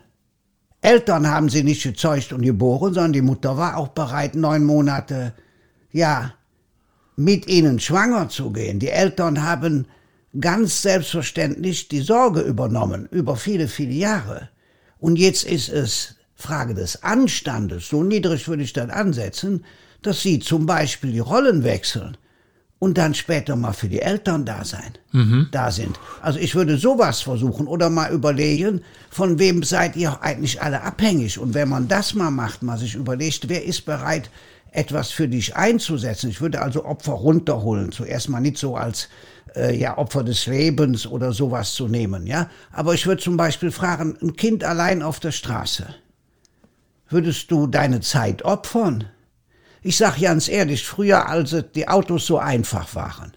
Eltern 0.82 1.28
haben 1.30 1.48
sie 1.50 1.64
nicht 1.64 1.84
gezeugt 1.84 2.34
und 2.34 2.42
geboren, 2.42 2.94
sondern 2.94 3.14
die 3.14 3.22
Mutter 3.22 3.56
war 3.58 3.78
auch 3.78 3.90
bereit, 3.90 4.36
neun 4.36 4.64
Monate, 4.66 5.34
ja, 5.92 6.34
mit 7.16 7.48
ihnen 7.48 7.80
schwanger 7.80 8.30
zu 8.30 8.52
gehen. 8.52 8.80
Die 8.80 8.90
Eltern 8.90 9.44
haben 9.44 9.86
ganz 10.40 10.82
selbstverständlich 10.82 11.88
die 11.88 12.02
Sorge 12.02 12.42
übernommen 12.42 13.08
über 13.12 13.36
viele, 13.36 13.68
viele 13.68 13.94
Jahre. 13.94 14.50
Und 15.00 15.18
jetzt 15.18 15.44
ist 15.44 15.70
es 15.70 16.16
Frage 16.36 16.74
des 16.74 17.04
Anstandes, 17.04 17.90
so 17.90 18.04
niedrig 18.04 18.48
würde 18.48 18.64
ich 18.64 18.74
dann 18.74 18.90
ansetzen, 18.90 19.66
dass 20.02 20.22
sie 20.22 20.40
zum 20.40 20.66
Beispiel 20.66 21.12
die 21.12 21.20
Rollen 21.20 21.64
wechseln 21.64 22.18
und 22.80 22.98
dann 22.98 23.14
später 23.14 23.56
mal 23.56 23.74
für 23.74 23.90
die 23.90 24.02
Eltern 24.02 24.44
da 24.44 24.66
sein, 24.66 24.94
mhm. 25.12 25.50
da 25.52 25.70
sind. 25.70 26.00
Also 26.22 26.40
ich 26.40 26.56
würde 26.56 26.78
sowas 26.78 27.22
versuchen 27.22 27.68
oder 27.68 27.92
mal 27.92 28.12
überlegen, 28.12 28.82
von 29.12 29.38
wem 29.38 29.62
seid 29.62 29.96
ihr 29.96 30.24
eigentlich 30.24 30.62
alle 30.64 30.82
abhängig? 30.82 31.38
Und 31.38 31.54
wenn 31.54 31.70
man 31.70 31.88
das 31.88 32.16
mal 32.16 32.32
macht, 32.32 32.64
mal 32.64 32.80
sich 32.80 32.96
überlegt, 32.96 33.50
wer 33.50 33.64
ist 33.64 33.86
bereit, 33.86 34.32
etwas 34.72 35.12
für 35.12 35.28
dich 35.28 35.56
einzusetzen. 35.56 36.32
Ich 36.32 36.42
würde 36.42 36.62
also 36.62 36.86
Opfer 36.86 37.14
runterholen. 37.14 37.92
Zuerst 37.92 38.30
mal 38.30 38.40
nicht 38.40 38.58
so 38.58 38.76
als 38.76 39.10
äh, 39.56 39.76
ja 39.76 39.98
Opfer 39.98 40.24
des 40.24 40.46
Lebens 40.46 41.08
oder 41.08 41.34
sowas 41.34 41.74
zu 41.74 41.88
nehmen, 41.88 42.28
ja. 42.28 42.50
Aber 42.72 42.94
ich 42.94 43.08
würde 43.08 43.22
zum 43.22 43.38
Beispiel 43.38 43.72
fragen, 43.72 44.18
ein 44.22 44.36
Kind 44.36 44.64
allein 44.64 45.02
auf 45.02 45.20
der 45.20 45.32
Straße. 45.32 45.88
Würdest 47.10 47.52
du 47.52 47.68
deine 47.68 48.02
Zeit 48.02 48.44
opfern? 48.44 49.06
Ich 49.82 49.98
sag 49.98 50.20
ganz 50.20 50.48
ehrlich, 50.48 50.86
früher, 50.86 51.28
als 51.28 51.56
die 51.76 51.88
Autos 51.88 52.26
so 52.26 52.38
einfach 52.38 52.94
waren, 52.96 53.34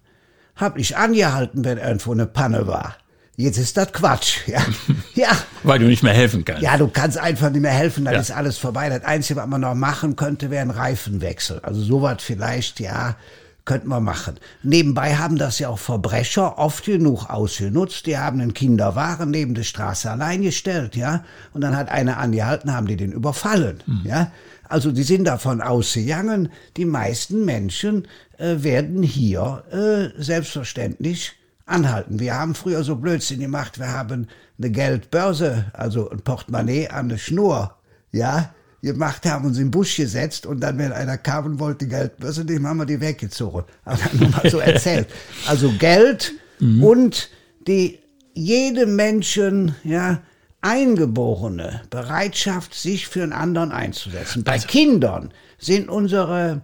hab 0.57 0.79
ich 0.79 0.97
angehalten, 0.97 1.65
wenn 1.65 1.79
irgendwo 1.79 2.13
eine 2.13 2.27
Panne 2.27 2.67
war. 2.67 2.97
Jetzt 3.37 3.59
ist 3.59 3.77
das 3.77 3.93
Quatsch, 3.93 4.47
ja. 4.47 4.65
ja. 5.15 5.37
Weil 5.65 5.81
du 5.81 5.87
nicht 5.87 6.05
mehr 6.05 6.13
helfen 6.13 6.45
kannst. 6.45 6.63
Ja, 6.63 6.77
du 6.77 6.87
kannst 6.87 7.19
einfach 7.19 7.51
nicht 7.51 7.63
mehr 7.63 7.73
helfen, 7.73 8.05
dann 8.05 8.15
ja. 8.15 8.21
ist 8.21 8.31
alles 8.31 8.59
vorbei. 8.59 8.89
Das 8.89 9.03
Einzige, 9.03 9.41
was 9.41 9.49
man 9.49 9.63
noch 9.63 9.75
machen 9.75 10.15
könnte, 10.15 10.51
wäre 10.51 10.63
ein 10.63 10.71
Reifenwechsel. 10.71 11.59
Also 11.61 11.81
sowas 11.81 12.19
vielleicht, 12.21 12.79
ja, 12.79 13.17
könnten 13.65 13.89
wir 13.89 14.01
machen. 14.01 14.37
Nebenbei 14.63 15.17
haben 15.17 15.37
das 15.37 15.59
ja 15.59 15.69
auch 15.69 15.79
Verbrecher 15.79 16.59
oft 16.59 16.85
genug 16.85 17.31
ausgenutzt. 17.31 18.07
Die 18.07 18.19
haben 18.19 18.41
einen 18.41 18.55
Kinderwagen 18.55 19.31
neben 19.31 19.55
der 19.55 19.63
Straße 19.63 20.11
allein 20.11 20.43
gestellt, 20.43 20.97
ja. 20.97 21.25
Und 21.53 21.63
dann 21.63 21.77
hat 21.77 21.89
einer 21.89 22.19
angehalten, 22.19 22.73
haben 22.73 22.87
die 22.87 22.97
den 22.97 23.13
überfallen, 23.13 23.83
mhm. 23.87 24.03
ja. 24.05 24.31
Also 24.69 24.93
die 24.93 25.03
sind 25.03 25.25
davon 25.25 25.61
ausgegangen, 25.61 26.51
die 26.77 26.85
meisten 26.85 27.45
Menschen 27.45 28.09
äh, 28.39 28.57
werden 28.59 29.03
hier 29.03 29.63
äh, 29.71 30.21
selbstverständlich 30.21 31.33
anhalten. 31.67 32.19
Wir 32.19 32.35
haben 32.35 32.55
früher 32.55 32.83
so 32.83 32.97
Blödsinn 32.97 33.41
gemacht, 33.41 33.79
wir 33.79 33.93
haben 33.93 34.29
eine 34.59 34.71
Geldbörse, 34.71 35.67
also 35.73 36.11
ein 36.11 36.21
Portemonnaie 36.21 36.89
an 36.89 37.07
eine 37.07 37.19
Schnur, 37.19 37.77
ja, 38.11 38.55
gemacht 38.85 39.25
haben, 39.27 39.47
uns 39.47 39.59
in 39.59 39.67
den 39.67 39.71
Busch 39.71 39.97
gesetzt 39.97 40.47
und 40.47 40.61
dann, 40.61 40.79
wenn 40.79 40.93
einer 40.93 41.19
kam 41.19 41.47
und 41.47 41.59
wollte 41.59 41.87
die 41.87 41.91
Geldbörse 41.91 42.45
nehmen, 42.45 42.67
haben 42.67 42.77
wir 42.79 42.87
die 42.87 43.01
weggezogen. 43.01 43.65
Aber 43.85 43.99
nur 44.13 44.29
mal 44.29 44.51
so 44.51 44.59
erzählt. 44.61 45.09
Also 45.47 45.73
Geld 45.79 46.33
mhm. 46.61 46.85
und 46.85 47.31
die 47.67 47.99
jedem 48.35 48.97
Menschen, 48.97 49.75
ja, 49.85 50.23
eingeborene 50.61 51.83
Bereitschaft, 51.91 52.75
sich 52.75 53.07
für 53.07 53.23
einen 53.23 53.33
anderen 53.33 53.71
einzusetzen. 53.71 54.45
Bei 54.45 54.53
also. 54.53 54.67
Kindern 54.67 55.33
sind 55.59 55.89
unsere 55.89 56.63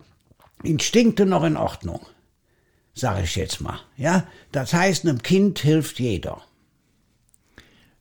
Instinkte 0.63 1.27
noch 1.27 1.45
in 1.45 1.57
Ordnung, 1.57 2.01
sage 2.95 3.23
ich 3.25 3.37
jetzt 3.37 3.61
mal. 3.61 3.79
Ja, 3.97 4.27
das 4.53 4.73
heißt, 4.73 5.05
einem 5.05 5.23
Kind 5.23 5.59
hilft 5.59 6.01
jeder. 6.01 6.43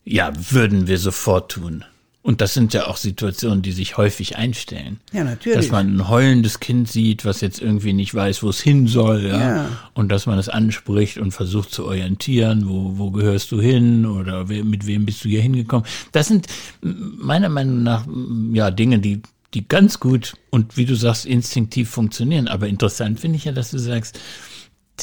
Ja, 0.04 0.32
würden 0.52 0.88
wir 0.88 0.98
sofort 0.98 1.52
tun. 1.52 1.86
Und 2.22 2.42
das 2.42 2.54
sind 2.54 2.74
ja 2.74 2.88
auch 2.88 2.98
Situationen, 2.98 3.62
die 3.62 3.72
sich 3.72 3.96
häufig 3.96 4.36
einstellen. 4.36 5.00
Ja, 5.14 5.24
natürlich. 5.24 5.58
Dass 5.58 5.72
man 5.72 5.96
ein 5.96 6.10
heulendes 6.10 6.60
Kind 6.60 6.90
sieht, 6.90 7.24
was 7.24 7.40
jetzt 7.40 7.62
irgendwie 7.62 7.94
nicht 7.94 8.14
weiß, 8.14 8.44
wo 8.44 8.50
es 8.50 8.60
hin 8.60 8.88
soll, 8.88 9.26
ja? 9.26 9.40
ja. 9.40 9.70
Und 9.94 10.10
dass 10.10 10.26
man 10.26 10.38
es 10.38 10.50
anspricht 10.50 11.18
und 11.18 11.32
versucht 11.32 11.72
zu 11.72 11.86
orientieren, 11.86 12.68
wo, 12.68 12.98
wo 12.98 13.12
gehörst 13.12 13.52
du 13.54 13.62
hin 13.62 14.06
oder 14.06 14.46
mit 14.46 14.86
wem 14.86 15.06
bist 15.06 15.24
du 15.24 15.30
hier 15.30 15.42
hingekommen. 15.42 15.88
Das 16.12 16.28
sind 16.28 16.48
meiner 16.82 17.50
Meinung 17.50 17.84
nach 17.84 18.06
ja 18.52 18.70
Dinge, 18.70 19.00
die 19.00 19.22
die 19.54 19.68
ganz 19.68 20.00
gut 20.00 20.34
und 20.52 20.78
wie 20.78 20.86
du 20.86 20.96
sagst 20.96 21.26
instinktiv 21.26 21.90
funktionieren. 21.90 22.48
Aber 22.48 22.68
interessant 22.68 23.20
finde 23.20 23.38
ich 23.38 23.46
ja, 23.46 23.52
dass 23.52 23.72
du 23.72 23.80
sagst, 23.80 24.20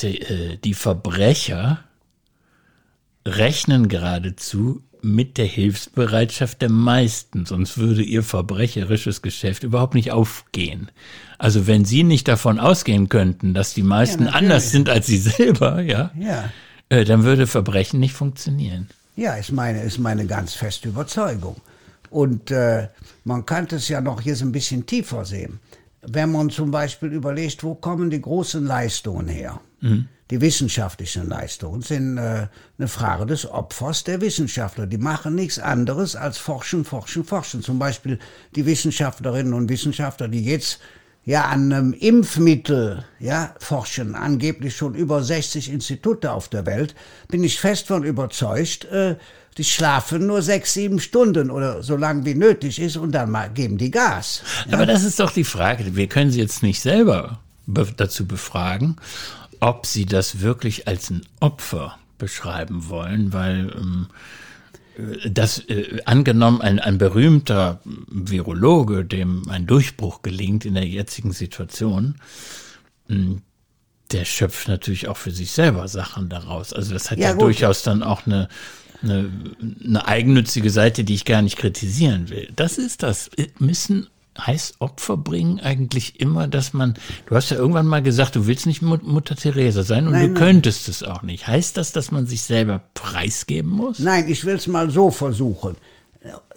die, 0.03 0.21
äh, 0.21 0.59
die 0.59 0.75
Verbrecher 0.75 1.81
rechnen 3.25 3.89
geradezu 3.89 4.83
mit 5.07 5.39
der 5.39 5.47
Hilfsbereitschaft 5.47 6.61
der 6.61 6.71
meisten, 6.71 7.47
sonst 7.47 7.79
würde 7.79 8.03
ihr 8.03 8.23
verbrecherisches 8.23 9.23
Geschäft 9.23 9.63
überhaupt 9.63 9.95
nicht 9.95 10.11
aufgehen. 10.11 10.91
Also 11.39 11.67
wenn 11.67 11.85
Sie 11.85 12.03
nicht 12.03 12.29
davon 12.29 12.59
ausgehen 12.59 13.09
könnten, 13.09 13.55
dass 13.55 13.73
die 13.73 13.83
meisten 13.83 14.25
ja, 14.25 14.33
anders 14.33 14.71
sind 14.71 14.89
als 14.89 15.07
Sie 15.07 15.19
selber, 15.19 15.81
ja, 15.81 16.11
ja. 16.19 16.51
Äh, 16.89 17.05
dann 17.05 17.25
würde 17.25 17.47
Verbrechen 17.47 18.01
nicht 18.01 18.15
funktionieren. 18.15 18.89
Ja, 19.17 19.35
ist 19.35 19.53
meine, 19.53 19.83
ist 19.83 19.99
meine 19.99 20.27
ganz 20.27 20.55
feste 20.55 20.89
Überzeugung. 20.89 21.57
Und 22.11 22.51
äh, 22.51 22.89
man 23.25 23.47
kann 23.47 23.67
es 23.71 23.89
ja 23.89 24.01
noch 24.01 24.21
hier 24.21 24.37
so 24.37 24.45
ein 24.45 24.53
bisschen 24.53 24.87
tiefer 24.87 25.25
sehen. 25.25 25.61
Wenn 26.03 26.31
man 26.33 26.51
zum 26.51 26.71
Beispiel 26.71 27.13
überlegt, 27.13 27.65
wo 27.65 27.75
kommen 27.75 28.11
die 28.11 28.21
großen 28.21 28.65
Leistungen 28.65 29.29
her? 29.29 29.61
Mhm. 29.81 30.09
Die 30.31 30.41
wissenschaftlichen 30.41 31.29
Leistungen 31.29 31.83
sind 31.83 32.19
äh, 32.19 32.49
eine 32.79 32.89
Frage 32.89 33.27
des 33.27 33.49
Opfers 33.49 34.03
der 34.03 34.21
Wissenschaftler. 34.21 34.87
Die 34.87 34.99
machen 34.99 35.37
nichts 35.37 35.61
anderes 35.61 36.17
als 36.17 36.37
forschen, 36.37 36.85
forschen, 36.85 37.25
forschen. 37.25 37.63
Zum 37.63 37.79
Beispiel 37.79 38.19
die 38.57 38.67
Wissenschaftlerinnen 38.67 39.55
und 39.55 39.69
Wissenschaftler, 39.69 40.27
die 40.27 40.45
jetzt 40.45 40.81
ja 41.25 41.45
an 41.45 41.73
einem 41.73 41.93
Impfmittel 41.93 43.05
ja 43.21 43.55
forschen, 43.61 44.17
angeblich 44.17 44.77
schon 44.77 44.97
über 44.97 45.23
60 45.23 45.71
Institute 45.71 46.33
auf 46.33 46.49
der 46.49 46.67
Welt, 46.67 46.97
bin 47.29 47.45
ich 47.45 47.61
fest 47.61 47.87
von 47.87 48.03
überzeugt, 48.03 48.85
äh, 48.87 49.15
die 49.59 49.65
schlafen 49.65 50.27
nur 50.27 50.43
sechs, 50.43 50.75
sieben 50.75 50.99
Stunden 50.99 51.53
oder 51.53 51.85
so 51.85 51.97
lang 51.97 52.25
wie 52.25 52.35
nötig 52.35 52.81
ist 52.81 52.97
und 52.97 53.13
dann 53.13 53.31
mal 53.31 53.49
geben 53.49 53.79
die 53.79 53.93
Gas. 53.93 54.43
Ja? 54.67 54.75
Aber 54.75 54.87
das 54.87 55.05
ist 55.05 55.21
doch 55.21 55.31
die 55.31 55.45
Frage. 55.45 55.95
Wir 55.95 56.09
können 56.09 56.33
sie 56.33 56.41
jetzt 56.41 56.65
nicht 56.65 56.81
selber 56.81 57.41
dazu 57.97 58.27
befragen 58.27 58.97
ob 59.61 59.87
sie 59.87 60.07
das 60.07 60.41
wirklich 60.41 60.89
als 60.89 61.11
ein 61.11 61.23
Opfer 61.41 61.99
beschreiben 62.19 62.89
wollen, 62.89 63.33
weil 63.33 63.73
ähm, 63.77 64.09
das 65.29 65.59
äh, 65.69 66.01
angenommen 66.05 66.61
ein, 66.63 66.79
ein 66.79 66.99
berühmter 66.99 67.81
Virologe, 67.85 69.05
dem 69.05 69.49
ein 69.49 69.67
Durchbruch 69.67 70.23
gelingt 70.23 70.65
in 70.65 70.75
der 70.75 70.87
jetzigen 70.87 71.33
Situation, 71.33 72.17
hm, 73.09 73.43
der 74.13 74.25
schöpft 74.25 74.69
natürlich 74.69 75.09
auch 75.09 75.17
für 75.17 75.33
sich 75.33 75.51
selber 75.51 75.89
Sachen 75.89 76.29
daraus. 76.29 76.73
Also 76.73 76.93
das 76.93 77.11
hat 77.11 77.19
ja, 77.19 77.31
ja 77.31 77.35
durchaus 77.35 77.83
dann 77.83 78.03
auch 78.03 78.27
eine, 78.27 78.49
eine, 79.03 79.31
eine 79.85 80.07
eigennützige 80.07 80.71
Seite, 80.71 81.05
die 81.05 81.15
ich 81.15 81.25
gar 81.25 81.43
nicht 81.43 81.59
kritisieren 81.59 82.31
will. 82.31 82.49
Das 82.55 82.79
ist 82.79 83.03
das. 83.03 83.31
Müssen 83.59 84.07
heißt 84.39 84.77
Opfer 84.81 85.17
bringen 85.17 85.61
eigentlich 85.61 86.21
immer, 86.21 86.49
dass 86.49 86.73
man, 86.73 86.95
du 87.27 87.35
hast 87.37 87.51
ja 87.51 87.57
irgendwann 87.57 87.87
mal 87.87 88.03
gesagt, 88.03 88.37
du 88.37 88.47
willst 88.47 88.67
nicht 88.67 88.83
Mutter 88.83 89.37
Teresa 89.37 89.83
sein 89.83 90.07
und 90.07 90.13
nein, 90.13 90.35
du 90.35 90.41
könntest 90.41 90.89
es 90.89 91.03
auch 91.03 91.23
nicht. 91.23 91.47
Heißt 91.47 91.77
das, 91.77 91.93
dass 91.93 92.11
man 92.11 92.27
sich 92.27 92.43
selber 92.43 92.83
preisgeben 92.95 93.71
muss? 93.71 93.99
Nein, 93.99 94.29
ich 94.29 94.45
will 94.45 94.57
es 94.57 94.67
mal 94.67 94.91
so 94.91 95.11
versuchen. 95.11 95.77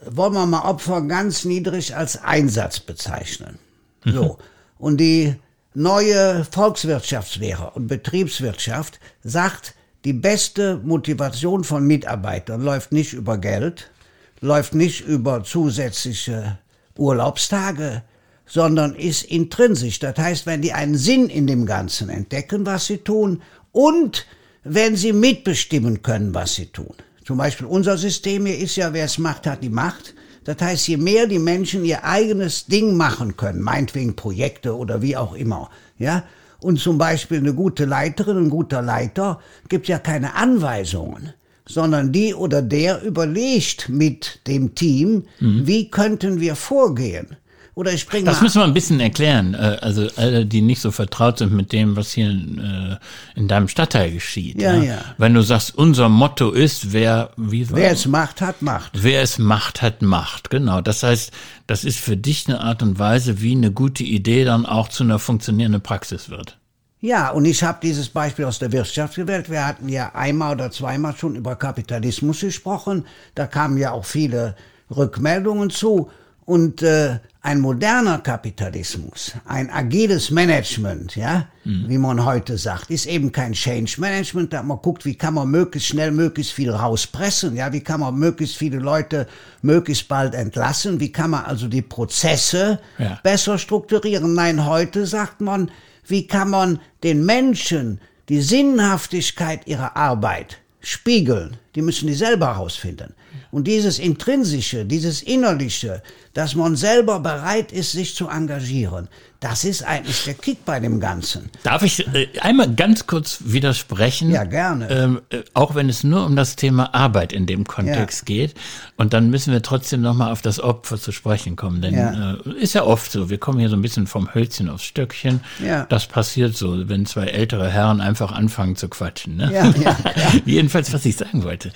Wollen 0.10 0.34
wir 0.34 0.46
mal 0.46 0.68
Opfer 0.68 1.02
ganz 1.02 1.46
niedrig 1.46 1.96
als 1.96 2.22
Einsatz 2.22 2.80
bezeichnen. 2.80 3.60
So. 4.06 4.38
Und 4.78 4.98
die 4.98 5.36
neue 5.74 6.46
Volkswirtschaftslehre 6.50 7.72
und 7.72 7.88
Betriebswirtschaft 7.88 9.00
sagt, 9.24 9.76
die 10.06 10.14
beste 10.14 10.78
Motivation 10.78 11.66
von 11.66 11.86
Mitarbeitern 11.86 12.62
läuft 12.62 12.94
nicht 12.94 13.12
über 13.12 13.38
Geld, 13.38 13.92
läuft 14.40 14.74
nicht 14.74 15.02
über 15.02 15.44
zusätzliche 15.44 16.58
Urlaubstage, 17.00 18.04
sondern 18.46 18.96
ist 18.96 19.24
intrinsisch. 19.24 20.00
Das 20.00 20.18
heißt, 20.18 20.46
wenn 20.46 20.62
die 20.62 20.74
einen 20.74 20.98
Sinn 20.98 21.30
in 21.30 21.48
dem 21.48 21.66
Ganzen 21.66 22.10
entdecken, 22.10 22.66
was 22.66 22.88
sie 22.88 22.98
tun, 22.98 23.42
und 23.72 24.26
wenn 24.64 24.96
sie 24.96 25.14
mitbestimmen 25.14 26.02
können, 26.02 26.34
was 26.34 26.56
sie 26.56 26.68
tun. 26.68 26.94
Zum 27.26 27.38
Beispiel 27.38 27.68
unser 27.68 27.98
System 27.98 28.46
hier 28.46 28.58
ist 28.58 28.76
ja, 28.76 28.94
wer 28.94 29.06
es 29.06 29.20
macht, 29.20 29.46
hat 29.46 29.64
die 29.64 29.70
Macht. 29.70 30.16
Das 30.44 30.58
heißt, 30.60 30.88
je 30.88 30.98
mehr 30.98 31.28
die 31.28 31.40
Menschen 31.40 31.86
ihr 31.86 32.04
eigenes 32.04 32.66
Ding 32.66 32.98
machen 32.98 33.38
können, 33.38 33.62
meinetwegen 33.62 34.16
Projekte 34.16 34.76
oder 34.76 35.02
wie 35.02 35.16
auch 35.16 35.36
immer, 35.36 35.70
ja, 35.98 36.24
und 36.62 36.80
zum 36.80 36.98
Beispiel 36.98 37.38
eine 37.38 37.54
gute 37.54 37.86
Leiterin, 37.86 38.38
ein 38.38 38.50
guter 38.50 38.82
Leiter 38.82 39.40
gibt 39.70 39.88
ja 39.88 39.98
keine 39.98 40.36
Anweisungen 40.36 41.34
sondern 41.70 42.12
die 42.12 42.34
oder 42.34 42.62
der 42.62 43.02
überlegt 43.04 43.90
mit 43.90 44.42
dem 44.48 44.76
Team, 44.76 45.24
mhm. 45.40 45.68
wie 45.68 45.90
könnten 45.90 46.40
wir 46.40 46.56
vorgehen. 46.56 47.38
Oder 47.76 47.94
ich 47.94 48.08
bringe 48.08 48.26
Das 48.26 48.42
müssen 48.42 48.60
wir 48.60 48.66
ein 48.66 48.74
bisschen 48.74 49.00
erklären. 49.00 49.54
Äh, 49.54 49.78
also 49.80 50.10
alle, 50.18 50.46
die 50.46 50.62
nicht 50.62 50.82
so 50.82 50.92
vertraut 50.92 51.38
sind 51.38 51.54
mit 51.54 51.72
dem, 51.72 51.96
was 51.96 52.12
hier 52.12 52.30
in, 52.30 52.60
äh, 52.60 53.40
in 53.40 53.48
deinem 53.48 53.70
Stadtteil 53.70 54.12
geschieht. 54.12 54.62
Ja, 54.62 54.74
ja, 54.76 54.84
ja. 54.84 54.98
Wenn 55.18 55.34
du 55.34 55.42
sagst, 55.42 55.78
unser 55.78 56.10
Motto 56.10 56.52
ist, 56.52 56.92
wer, 56.92 57.32
wie 57.38 57.70
war 57.70 57.78
Wer 57.78 57.92
es 57.92 58.06
macht, 58.06 58.42
hat 58.42 58.62
Macht. 58.62 58.92
Wer 59.02 59.22
es 59.22 59.38
macht, 59.38 59.82
hat 59.82 60.02
Macht. 60.02 60.50
Genau. 60.50 60.82
Das 60.82 61.04
heißt, 61.04 61.32
das 61.68 61.86
ist 61.86 62.00
für 62.00 62.18
dich 62.18 62.50
eine 62.50 62.60
Art 62.60 62.84
und 62.84 63.00
Weise, 63.00 63.42
wie 63.42 63.54
eine 63.54 63.72
gute 63.72 64.04
Idee 64.04 64.44
dann 64.44 64.66
auch 64.66 64.90
zu 64.90 65.04
einer 65.04 65.20
funktionierenden 65.20 65.82
Praxis 65.82 66.30
wird. 66.30 66.58
Ja, 67.02 67.30
und 67.30 67.46
ich 67.46 67.64
habe 67.64 67.80
dieses 67.82 68.10
Beispiel 68.10 68.46
aus 68.46 68.60
der 68.60 68.72
Wirtschaft 68.74 69.16
gewählt. 69.16 69.50
Wir 69.50 69.66
hatten 69.66 69.88
ja 69.88 70.14
einmal 70.14 70.56
oder 70.56 70.70
zweimal 70.70 71.16
schon 71.16 71.36
über 71.36 71.56
Kapitalismus 71.56 72.42
gesprochen. 72.42 73.06
Da 73.36 73.48
kamen 73.48 73.78
ja 73.78 73.92
auch 73.92 74.06
viele 74.06 74.56
Rückmeldungen 74.94 75.70
zu. 75.70 76.10
Und 76.44 76.82
äh, 76.82 77.20
ein 77.42 77.62
moderner 77.62 78.18
Kapitalismus, 78.18 79.34
ein 79.46 79.70
agiles 79.70 80.32
Management, 80.32 81.16
ja, 81.16 81.48
mhm. 81.64 81.86
wie 81.88 82.00
man 82.00 82.26
heute 82.26 82.58
sagt, 82.58 82.90
ist 82.90 83.06
eben 83.06 83.32
kein 83.32 83.54
Change 83.54 83.96
Management, 84.00 84.52
da 84.52 84.64
man 84.64 84.80
guckt, 84.80 85.06
wie 85.06 85.14
kann 85.14 85.36
man 85.36 85.48
möglichst 85.50 85.90
schnell 85.90 86.10
möglichst 86.12 86.52
viel 86.52 86.72
rauspressen, 86.72 87.56
ja, 87.56 87.72
wie 87.72 87.82
kann 87.82 88.00
man 88.00 88.16
möglichst 88.16 88.58
viele 88.58 88.80
Leute 88.80 89.28
möglichst 89.62 90.08
bald 90.08 90.34
entlassen, 90.34 91.00
wie 91.00 91.12
kann 91.12 91.30
man 91.30 91.46
also 91.46 91.68
die 91.68 91.84
Prozesse 91.84 92.80
ja. 92.98 93.20
besser 93.22 93.60
strukturieren. 93.60 94.34
Nein, 94.34 94.66
heute 94.66 95.06
sagt 95.06 95.42
man, 95.42 95.70
wie 96.10 96.28
kann 96.28 96.50
man 96.50 96.80
den 97.04 97.26
Menschen 97.26 98.00
die 98.30 98.42
Sinnhaftigkeit 98.42 99.68
ihrer 99.68 99.96
Arbeit 99.96 100.60
spiegeln, 100.82 101.58
die 101.76 101.82
müssen 101.82 102.08
die 102.08 102.14
selber 102.14 102.56
herausfinden. 102.56 103.14
Und 103.52 103.68
dieses 103.68 104.00
Intrinsische, 104.00 104.86
dieses 104.86 105.24
Innerliche, 105.24 106.04
dass 106.34 106.56
man 106.56 106.76
selber 106.76 107.20
bereit 107.20 107.72
ist, 107.72 107.92
sich 107.92 108.16
zu 108.16 108.28
engagieren, 108.28 109.10
das 109.40 109.64
ist 109.64 109.84
eigentlich 109.84 110.26
der 110.26 110.34
Kick 110.34 110.66
bei 110.66 110.82
dem 110.82 111.00
Ganzen. 111.00 111.50
Darf 111.64 111.84
ich 111.84 112.06
äh, 112.14 112.28
einmal 112.42 112.74
ganz 112.76 113.08
kurz 113.08 113.40
widersprechen? 113.46 114.32
Ja, 114.32 114.44
gerne. 114.44 114.90
Ähm, 114.90 115.22
äh, 115.30 115.44
auch 115.54 115.76
wenn 115.76 115.88
es 115.88 116.04
nur 116.04 116.26
um 116.26 116.36
das 116.36 116.58
Thema 116.58 116.94
Arbeit 116.94 117.32
in 117.32 117.46
dem 117.46 117.66
Kontext 117.66 118.28
ja. 118.28 118.36
geht. 118.36 118.56
Und 118.98 119.14
dann 119.14 119.30
müssen 119.30 119.54
wir 119.54 119.62
trotzdem 119.62 120.02
nochmal 120.02 120.34
auf 120.34 120.42
das 120.42 120.60
Opfer 120.60 121.00
zu 121.00 121.14
sprechen 121.14 121.56
kommen. 121.56 121.82
Denn 121.82 121.96
ja. 121.96 122.34
Äh, 122.34 122.52
ist 122.60 122.74
ja 122.74 122.84
oft 122.84 123.12
so, 123.12 123.30
wir 123.30 123.38
kommen 123.38 123.60
hier 123.60 123.70
so 123.70 123.78
ein 123.78 123.82
bisschen 123.82 124.08
vom 124.08 124.34
Hölzchen 124.34 124.70
aufs 124.70 124.84
Stöckchen. 124.84 125.40
Ja. 125.66 125.86
Das 125.86 126.08
passiert 126.08 126.58
so, 126.58 126.90
wenn 126.90 127.06
zwei 127.06 127.28
ältere 127.28 127.70
Herren 127.70 128.02
einfach 128.02 128.34
anfangen 128.34 128.76
zu 128.76 128.90
quatschen. 128.90 129.38
Ne? 129.38 129.52
Ja, 129.54 129.74
ja, 129.82 129.98
Jedenfalls, 130.46 130.92
was 130.92 131.06
ich 131.06 131.16
sagen 131.16 131.44
wollte. 131.44 131.72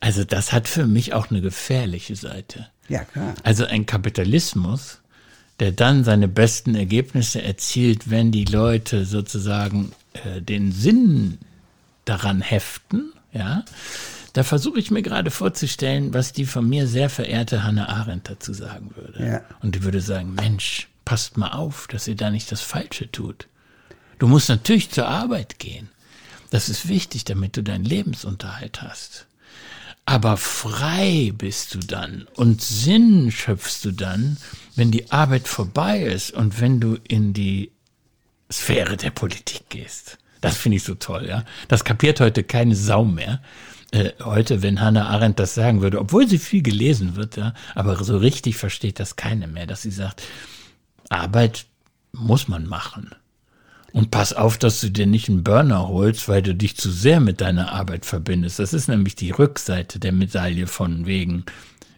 Also 0.00 0.24
das 0.24 0.52
hat 0.52 0.66
für 0.66 0.86
mich 0.86 1.12
auch 1.12 1.30
eine 1.30 1.40
gefährliche 1.40 2.16
Seite. 2.16 2.66
Ja, 2.88 3.04
klar. 3.04 3.34
Also 3.44 3.64
ein 3.66 3.86
Kapitalismus 3.86 5.00
der 5.60 5.72
dann 5.72 6.04
seine 6.04 6.28
besten 6.28 6.74
Ergebnisse 6.74 7.42
erzielt, 7.42 8.10
wenn 8.10 8.32
die 8.32 8.44
Leute 8.44 9.04
sozusagen 9.04 9.92
äh, 10.12 10.40
den 10.40 10.72
Sinn 10.72 11.38
daran 12.04 12.40
heften, 12.40 13.12
ja, 13.32 13.64
da 14.32 14.42
versuche 14.42 14.80
ich 14.80 14.90
mir 14.90 15.02
gerade 15.02 15.30
vorzustellen, 15.30 16.12
was 16.12 16.32
die 16.32 16.44
von 16.44 16.68
mir 16.68 16.88
sehr 16.88 17.08
verehrte 17.08 17.62
Hannah 17.62 17.88
Arendt 17.88 18.28
dazu 18.28 18.52
sagen 18.52 18.90
würde. 18.96 19.24
Ja. 19.24 19.42
Und 19.62 19.76
die 19.76 19.84
würde 19.84 20.00
sagen, 20.00 20.34
Mensch, 20.34 20.88
passt 21.04 21.36
mal 21.36 21.52
auf, 21.52 21.86
dass 21.86 22.08
ihr 22.08 22.16
da 22.16 22.30
nicht 22.30 22.50
das 22.50 22.60
Falsche 22.60 23.10
tut. 23.10 23.46
Du 24.18 24.26
musst 24.26 24.48
natürlich 24.48 24.90
zur 24.90 25.06
Arbeit 25.06 25.60
gehen. 25.60 25.88
Das 26.50 26.68
ist 26.68 26.88
wichtig, 26.88 27.24
damit 27.24 27.56
du 27.56 27.62
deinen 27.62 27.84
Lebensunterhalt 27.84 28.82
hast. 28.82 29.26
Aber 30.06 30.36
frei 30.36 31.32
bist 31.36 31.74
du 31.74 31.78
dann 31.78 32.26
und 32.34 32.60
Sinn 32.60 33.30
schöpfst 33.30 33.84
du 33.84 33.92
dann, 33.92 34.36
wenn 34.76 34.90
die 34.90 35.10
Arbeit 35.10 35.48
vorbei 35.48 36.02
ist 36.02 36.32
und 36.32 36.60
wenn 36.60 36.80
du 36.80 36.98
in 37.06 37.32
die 37.32 37.70
Sphäre 38.50 38.96
der 38.96 39.10
Politik 39.10 39.68
gehst. 39.68 40.18
Das 40.40 40.56
finde 40.56 40.76
ich 40.76 40.84
so 40.84 40.94
toll, 40.94 41.26
ja. 41.26 41.44
Das 41.68 41.84
kapiert 41.84 42.20
heute 42.20 42.44
keine 42.44 42.76
Sau 42.76 43.04
mehr. 43.04 43.40
Äh, 43.92 44.10
heute, 44.22 44.62
wenn 44.62 44.80
Hannah 44.80 45.08
Arendt 45.08 45.38
das 45.38 45.54
sagen 45.54 45.80
würde, 45.80 46.00
obwohl 46.00 46.28
sie 46.28 46.38
viel 46.38 46.62
gelesen 46.62 47.16
wird, 47.16 47.36
ja, 47.36 47.54
aber 47.74 48.02
so 48.04 48.18
richtig 48.18 48.56
versteht 48.56 49.00
das 49.00 49.16
keine 49.16 49.46
mehr, 49.46 49.66
dass 49.66 49.82
sie 49.82 49.90
sagt, 49.90 50.22
Arbeit 51.08 51.66
muss 52.12 52.48
man 52.48 52.66
machen. 52.66 53.14
Und 53.92 54.10
pass 54.10 54.32
auf, 54.32 54.58
dass 54.58 54.80
du 54.80 54.90
dir 54.90 55.06
nicht 55.06 55.28
einen 55.28 55.44
Burner 55.44 55.86
holst, 55.86 56.28
weil 56.28 56.42
du 56.42 56.54
dich 56.54 56.76
zu 56.76 56.90
sehr 56.90 57.20
mit 57.20 57.40
deiner 57.40 57.72
Arbeit 57.72 58.04
verbindest. 58.04 58.58
Das 58.58 58.74
ist 58.74 58.88
nämlich 58.88 59.14
die 59.14 59.30
Rückseite 59.30 60.00
der 60.00 60.10
Medaille 60.10 60.66
von 60.66 61.06
wegen 61.06 61.44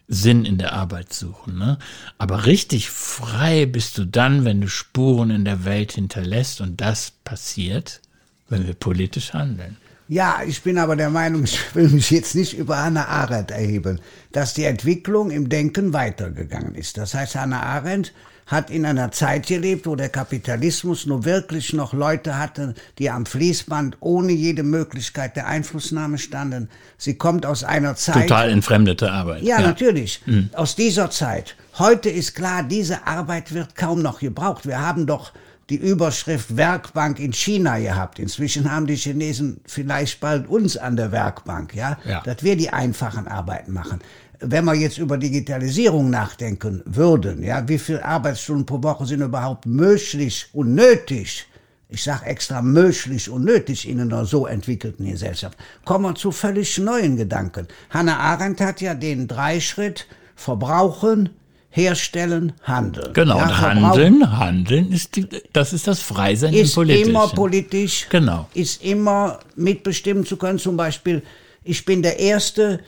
Sinn 0.07 0.45
in 0.45 0.57
der 0.57 0.73
Arbeit 0.73 1.13
suchen. 1.13 1.57
Ne? 1.57 1.77
Aber 2.17 2.45
richtig 2.45 2.89
frei 2.89 3.65
bist 3.65 3.97
du 3.97 4.05
dann, 4.05 4.45
wenn 4.45 4.61
du 4.61 4.69
Spuren 4.69 5.31
in 5.31 5.45
der 5.45 5.65
Welt 5.65 5.93
hinterlässt. 5.93 6.61
Und 6.61 6.79
das 6.79 7.11
passiert, 7.11 8.01
wenn 8.49 8.65
wir 8.65 8.73
politisch 8.73 9.33
handeln. 9.33 9.77
Ja, 10.07 10.41
ich 10.47 10.61
bin 10.61 10.77
aber 10.77 10.95
der 10.95 11.09
Meinung, 11.09 11.43
ich 11.45 11.59
will 11.75 11.89
mich 11.89 12.11
jetzt 12.11 12.35
nicht 12.35 12.57
über 12.57 12.77
Hannah 12.77 13.07
Arendt 13.07 13.51
erheben, 13.51 13.99
dass 14.31 14.53
die 14.53 14.63
Entwicklung 14.63 15.31
im 15.31 15.49
Denken 15.49 15.93
weitergegangen 15.93 16.75
ist. 16.75 16.97
Das 16.97 17.13
heißt, 17.13 17.35
Hannah 17.35 17.63
Arendt 17.63 18.13
hat 18.47 18.69
in 18.69 18.85
einer 18.85 19.11
Zeit 19.11 19.45
gelebt, 19.45 19.85
wo 19.85 19.95
der 19.95 20.09
Kapitalismus 20.09 21.05
nur 21.05 21.25
wirklich 21.25 21.73
noch 21.73 21.93
Leute 21.93 22.39
hatte, 22.39 22.73
die 22.97 23.09
am 23.09 23.25
Fließband 23.25 23.97
ohne 23.99 24.31
jede 24.31 24.63
Möglichkeit 24.63 25.35
der 25.35 25.47
Einflussnahme 25.47 26.17
standen. 26.17 26.69
Sie 26.97 27.15
kommt 27.15 27.45
aus 27.45 27.65
einer 27.65 27.95
Zeit. 27.95 28.29
Total 28.29 28.49
entfremdete 28.49 29.11
Arbeit. 29.11 29.43
Ja, 29.43 29.59
ja. 29.59 29.67
natürlich. 29.67 30.21
Mhm. 30.25 30.49
Aus 30.53 30.75
dieser 30.75 31.11
Zeit. 31.11 31.55
Heute 31.77 32.09
ist 32.09 32.33
klar, 32.33 32.63
diese 32.63 33.05
Arbeit 33.05 33.53
wird 33.53 33.75
kaum 33.75 34.01
noch 34.01 34.19
gebraucht. 34.19 34.65
Wir 34.65 34.79
haben 34.79 35.05
doch 35.05 35.33
die 35.69 35.75
Überschrift 35.75 36.55
Werkbank 36.55 37.19
in 37.19 37.33
China 37.33 37.77
gehabt. 37.77 38.19
Inzwischen 38.19 38.71
haben 38.71 38.87
die 38.87 38.95
Chinesen 38.95 39.59
vielleicht 39.65 40.21
bald 40.21 40.47
uns 40.47 40.77
an 40.77 40.95
der 40.95 41.11
Werkbank, 41.11 41.75
ja, 41.75 41.97
ja. 42.07 42.21
dass 42.21 42.41
wir 42.41 42.55
die 42.55 42.69
einfachen 42.69 43.27
Arbeiten 43.27 43.73
machen 43.73 43.99
wenn 44.39 44.65
wir 44.65 44.75
jetzt 44.75 44.97
über 44.97 45.17
Digitalisierung 45.17 46.09
nachdenken 46.09 46.81
würden, 46.85 47.43
ja, 47.43 47.67
wie 47.67 47.77
viele 47.77 48.03
Arbeitsstunden 48.03 48.65
pro 48.65 48.81
Woche 48.83 49.05
sind 49.05 49.21
überhaupt 49.21 49.65
möglich 49.65 50.47
und 50.53 50.75
nötig? 50.75 51.47
Ich 51.89 52.03
sage 52.03 52.25
extra 52.25 52.61
möglich 52.61 53.29
und 53.29 53.45
nötig 53.45 53.87
in 53.87 54.01
einer 54.01 54.25
so 54.25 54.45
entwickelten 54.45 55.09
Gesellschaft. 55.09 55.57
Kommen 55.85 56.05
wir 56.05 56.15
zu 56.15 56.31
völlig 56.31 56.77
neuen 56.77 57.15
Gedanken. 57.15 57.67
Hannah 57.89 58.17
Arendt 58.17 58.59
hat 58.59 58.81
ja 58.81 58.93
den 58.93 59.27
Dreischritt 59.27 60.05
Verbrauchen, 60.35 61.29
Herstellen, 61.69 62.53
Handeln. 62.63 63.13
Genau, 63.13 63.37
ja, 63.37 63.43
und 63.43 63.61
Handeln, 63.61 64.37
Handeln 64.37 64.91
ist 64.91 65.15
die, 65.15 65.27
das 65.53 65.73
ist 65.73 65.87
das 65.87 65.99
Freisein 65.99 66.53
ist 66.53 66.71
im 66.71 66.75
Politischen. 66.75 67.09
immer 67.09 67.27
politisch, 67.29 68.07
genau. 68.09 68.47
ist 68.53 68.83
immer 68.83 69.39
mitbestimmen 69.55 70.25
zu 70.25 70.37
können. 70.37 70.59
Zum 70.59 70.75
Beispiel, 70.75 71.23
ich 71.63 71.85
bin 71.85 72.01
der 72.01 72.19
Erste, 72.19 72.79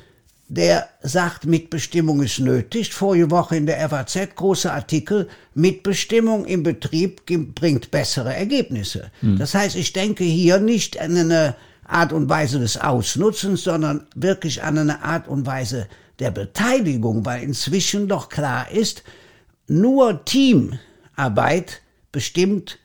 der 0.50 0.90
sagt, 1.04 1.46
Mitbestimmung 1.46 2.24
ist 2.24 2.40
nötig. 2.40 2.92
Vorige 2.92 3.30
Woche 3.30 3.56
in 3.56 3.68
der 3.68 3.88
FAZ 3.88 4.36
großer 4.36 4.74
Artikel, 4.74 5.30
Mitbestimmung 5.54 6.46
im 6.46 6.64
Betrieb 6.64 7.22
bringt 7.54 7.92
bessere 7.92 8.36
Ergebnisse. 8.36 9.12
Hm. 9.22 9.38
Das 9.38 9.54
heißt, 9.54 9.76
ich 9.76 9.94
denke 9.94 10.24
hier 10.24 10.60
nicht 10.60 11.00
an 11.00 11.16
eine 11.16 11.56
Art 11.86 12.12
und 12.14 12.30
Weise 12.30 12.60
des 12.60 12.78
Ausnutzens, 12.78 13.64
sondern 13.64 14.08
wirklich 14.16 14.64
an 14.64 14.80
eine 14.80 15.04
Art 15.04 15.28
und 15.28 15.46
Weise 15.46 15.88
der 16.18 16.32
Beteiligung, 16.32 17.26
weil 17.26 17.44
inzwischen 17.44 18.08
doch 18.08 18.28
klar 18.28 18.72
ist, 18.72 19.04
nur 19.68 20.26
Teamarbeit 20.26 21.82
bestimmt 22.12 22.80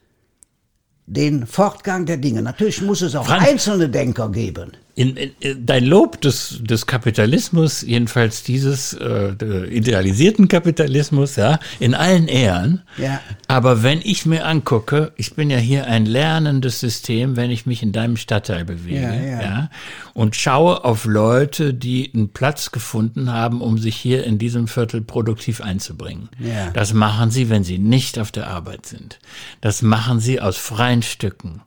den 1.07 1.47
Fortgang 1.47 2.05
der 2.05 2.19
Dinge. 2.19 2.43
Natürlich 2.43 2.83
muss 2.83 3.01
es 3.01 3.17
auch 3.17 3.27
Franz, 3.27 3.49
einzelne 3.49 3.89
Denker 3.89 4.31
geben 4.31 4.73
in, 4.95 5.17
in, 5.17 5.67
dein 5.67 5.85
Lob 5.85 6.21
des, 6.21 6.61
des 6.63 6.87
Kapitalismus, 6.87 7.83
jedenfalls 7.83 8.43
dieses 8.43 8.93
äh, 8.95 9.33
idealisierten 9.67 10.49
Kapitalismus, 10.49 11.37
ja, 11.37 11.59
in 11.81 11.95
allen 11.95 12.29
Ehren. 12.29 12.83
Ja. 12.97 13.21
Aber 13.49 13.83
wenn 13.83 14.01
ich 14.03 14.25
mir 14.25 14.47
angucke, 14.47 15.13
ich 15.17 15.35
bin 15.35 15.51
ja 15.51 15.59
hier 15.59 15.87
ein 15.87 16.07
lernendes 16.07 16.81
System, 16.81 17.37
wenn 17.37 17.51
ich 17.51 17.67
mich 17.67 17.83
in 17.83 17.93
deinem 17.93 18.17
Stadtteil 18.17 18.65
bewege, 18.65 19.01
ja, 19.01 19.15
ja. 19.15 19.43
ja 19.43 19.71
und 20.15 20.37
schaue 20.37 20.85
auf 20.85 21.05
Leute, 21.05 21.75
die 21.75 22.11
einen 22.15 22.29
Platz 22.29 22.71
gefunden 22.71 23.33
haben, 23.33 23.61
um 23.61 23.79
sich 23.79 23.97
hier 23.97 24.25
in 24.25 24.39
diesem 24.39 24.69
Viertel 24.69 25.03
produktiv 25.03 25.61
einzubringen. 25.61 26.29
Ja. 26.39 26.71
Das 26.71 26.95
machen 26.95 27.31
sie, 27.31 27.51
wenn 27.51 27.65
sie 27.65 27.79
nicht 27.79 28.19
auf 28.21 28.31
der 28.31 28.47
Arbeit 28.47 28.87
sind. 28.87 29.19
Das 29.61 29.83
machen 29.83 30.21
sie 30.21 30.41
aus 30.41 30.57
freien 30.57 31.03
Stücken. 31.03 31.63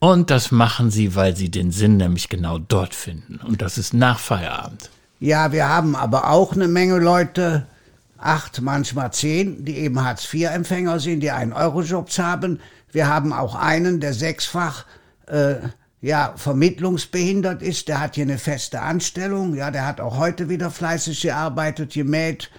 Und 0.00 0.30
das 0.30 0.52
machen 0.52 0.90
sie, 0.90 1.16
weil 1.16 1.36
sie 1.36 1.50
den 1.50 1.72
Sinn 1.72 1.96
nämlich 1.96 2.28
genau 2.28 2.58
dort 2.58 2.94
finden. 2.94 3.40
Und 3.44 3.62
das 3.62 3.78
ist 3.78 3.94
nach 3.94 4.18
Feierabend. 4.18 4.90
Ja, 5.18 5.50
wir 5.50 5.68
haben 5.68 5.96
aber 5.96 6.30
auch 6.30 6.52
eine 6.52 6.68
Menge 6.68 6.98
Leute, 6.98 7.66
acht, 8.16 8.60
manchmal 8.60 9.12
zehn, 9.12 9.64
die 9.64 9.76
eben 9.78 10.02
Hartz-IV-Empfänger 10.04 11.00
sind, 11.00 11.20
die 11.20 11.32
einen 11.32 11.52
Eurojobs 11.52 12.18
haben. 12.20 12.60
Wir 12.92 13.08
haben 13.08 13.32
auch 13.32 13.56
einen, 13.56 13.98
der 13.98 14.14
sechsfach 14.14 14.84
äh, 15.26 15.56
ja, 16.00 16.32
vermittlungsbehindert 16.36 17.62
ist. 17.62 17.88
Der 17.88 18.00
hat 18.00 18.14
hier 18.14 18.24
eine 18.24 18.38
feste 18.38 18.80
Anstellung. 18.80 19.56
Ja, 19.56 19.72
der 19.72 19.84
hat 19.84 20.00
auch 20.00 20.16
heute 20.16 20.48
wieder 20.48 20.70
fleißig 20.70 21.22
gearbeitet, 21.22 21.94
gemäht, 21.94 22.50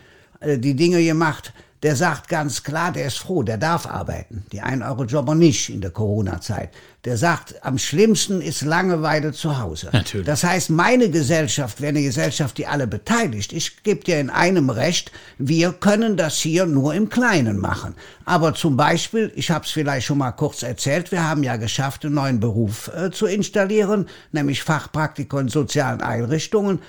äh, 0.42 0.58
die 0.58 0.76
Dinge 0.76 1.02
gemacht 1.02 1.54
der 1.84 1.96
sagt 1.96 2.28
ganz 2.28 2.64
klar, 2.64 2.92
der 2.92 3.08
ist 3.08 3.20
froh, 3.20 3.42
der 3.42 3.58
darf 3.58 3.86
arbeiten. 3.86 4.44
Die 4.52 4.62
1-Euro-Jobber 4.62 5.34
nicht 5.34 5.70
in 5.70 5.80
der 5.80 5.92
Corona-Zeit. 5.92 6.72
Der 7.06 7.16
sagt, 7.16 7.64
am 7.64 7.78
schlimmsten 7.78 8.42
ist 8.42 8.64
Langeweile 8.64 9.32
zu 9.32 9.60
Hause. 9.60 9.90
Natürlich. 9.94 10.28
Das 10.28 10.44
heißt, 10.44 10.72
meine 10.72 11.10
Gesellschaft 11.10 11.80
wäre 11.80 11.90
eine 11.90 12.02
Gesellschaft, 12.02 12.58
die 12.58 12.68
alle 12.68 12.86
beteiligt. 12.86 13.54
Ich 13.54 13.84
gebe 13.84 14.04
dir 14.04 14.20
in 14.20 14.30
einem 14.30 14.70
recht, 14.70 15.14
wir 15.38 15.72
können 15.72 16.18
das 16.18 16.38
hier 16.38 16.66
nur 16.66 16.94
im 16.94 17.08
Kleinen 17.08 17.58
machen. 17.58 17.96
Aber 18.26 18.54
zum 18.54 18.76
Beispiel, 18.76 19.32
ich 19.36 19.50
habe 19.50 19.64
es 19.64 19.72
vielleicht 19.72 20.06
schon 20.06 20.18
mal 20.18 20.34
kurz 20.34 20.62
erzählt, 20.64 21.14
wir 21.14 21.24
haben 21.24 21.44
ja 21.44 21.56
geschafft, 21.56 22.04
einen 22.04 22.16
neuen 22.16 22.42
Beruf 22.42 22.92
äh, 22.94 23.12
zu 23.12 23.26
installieren, 23.26 24.10
nämlich 24.34 24.64
Fachpraktiker 24.64 25.40
in 25.40 25.48
sozialen 25.48 26.02
Einrichtungen. 26.02 26.80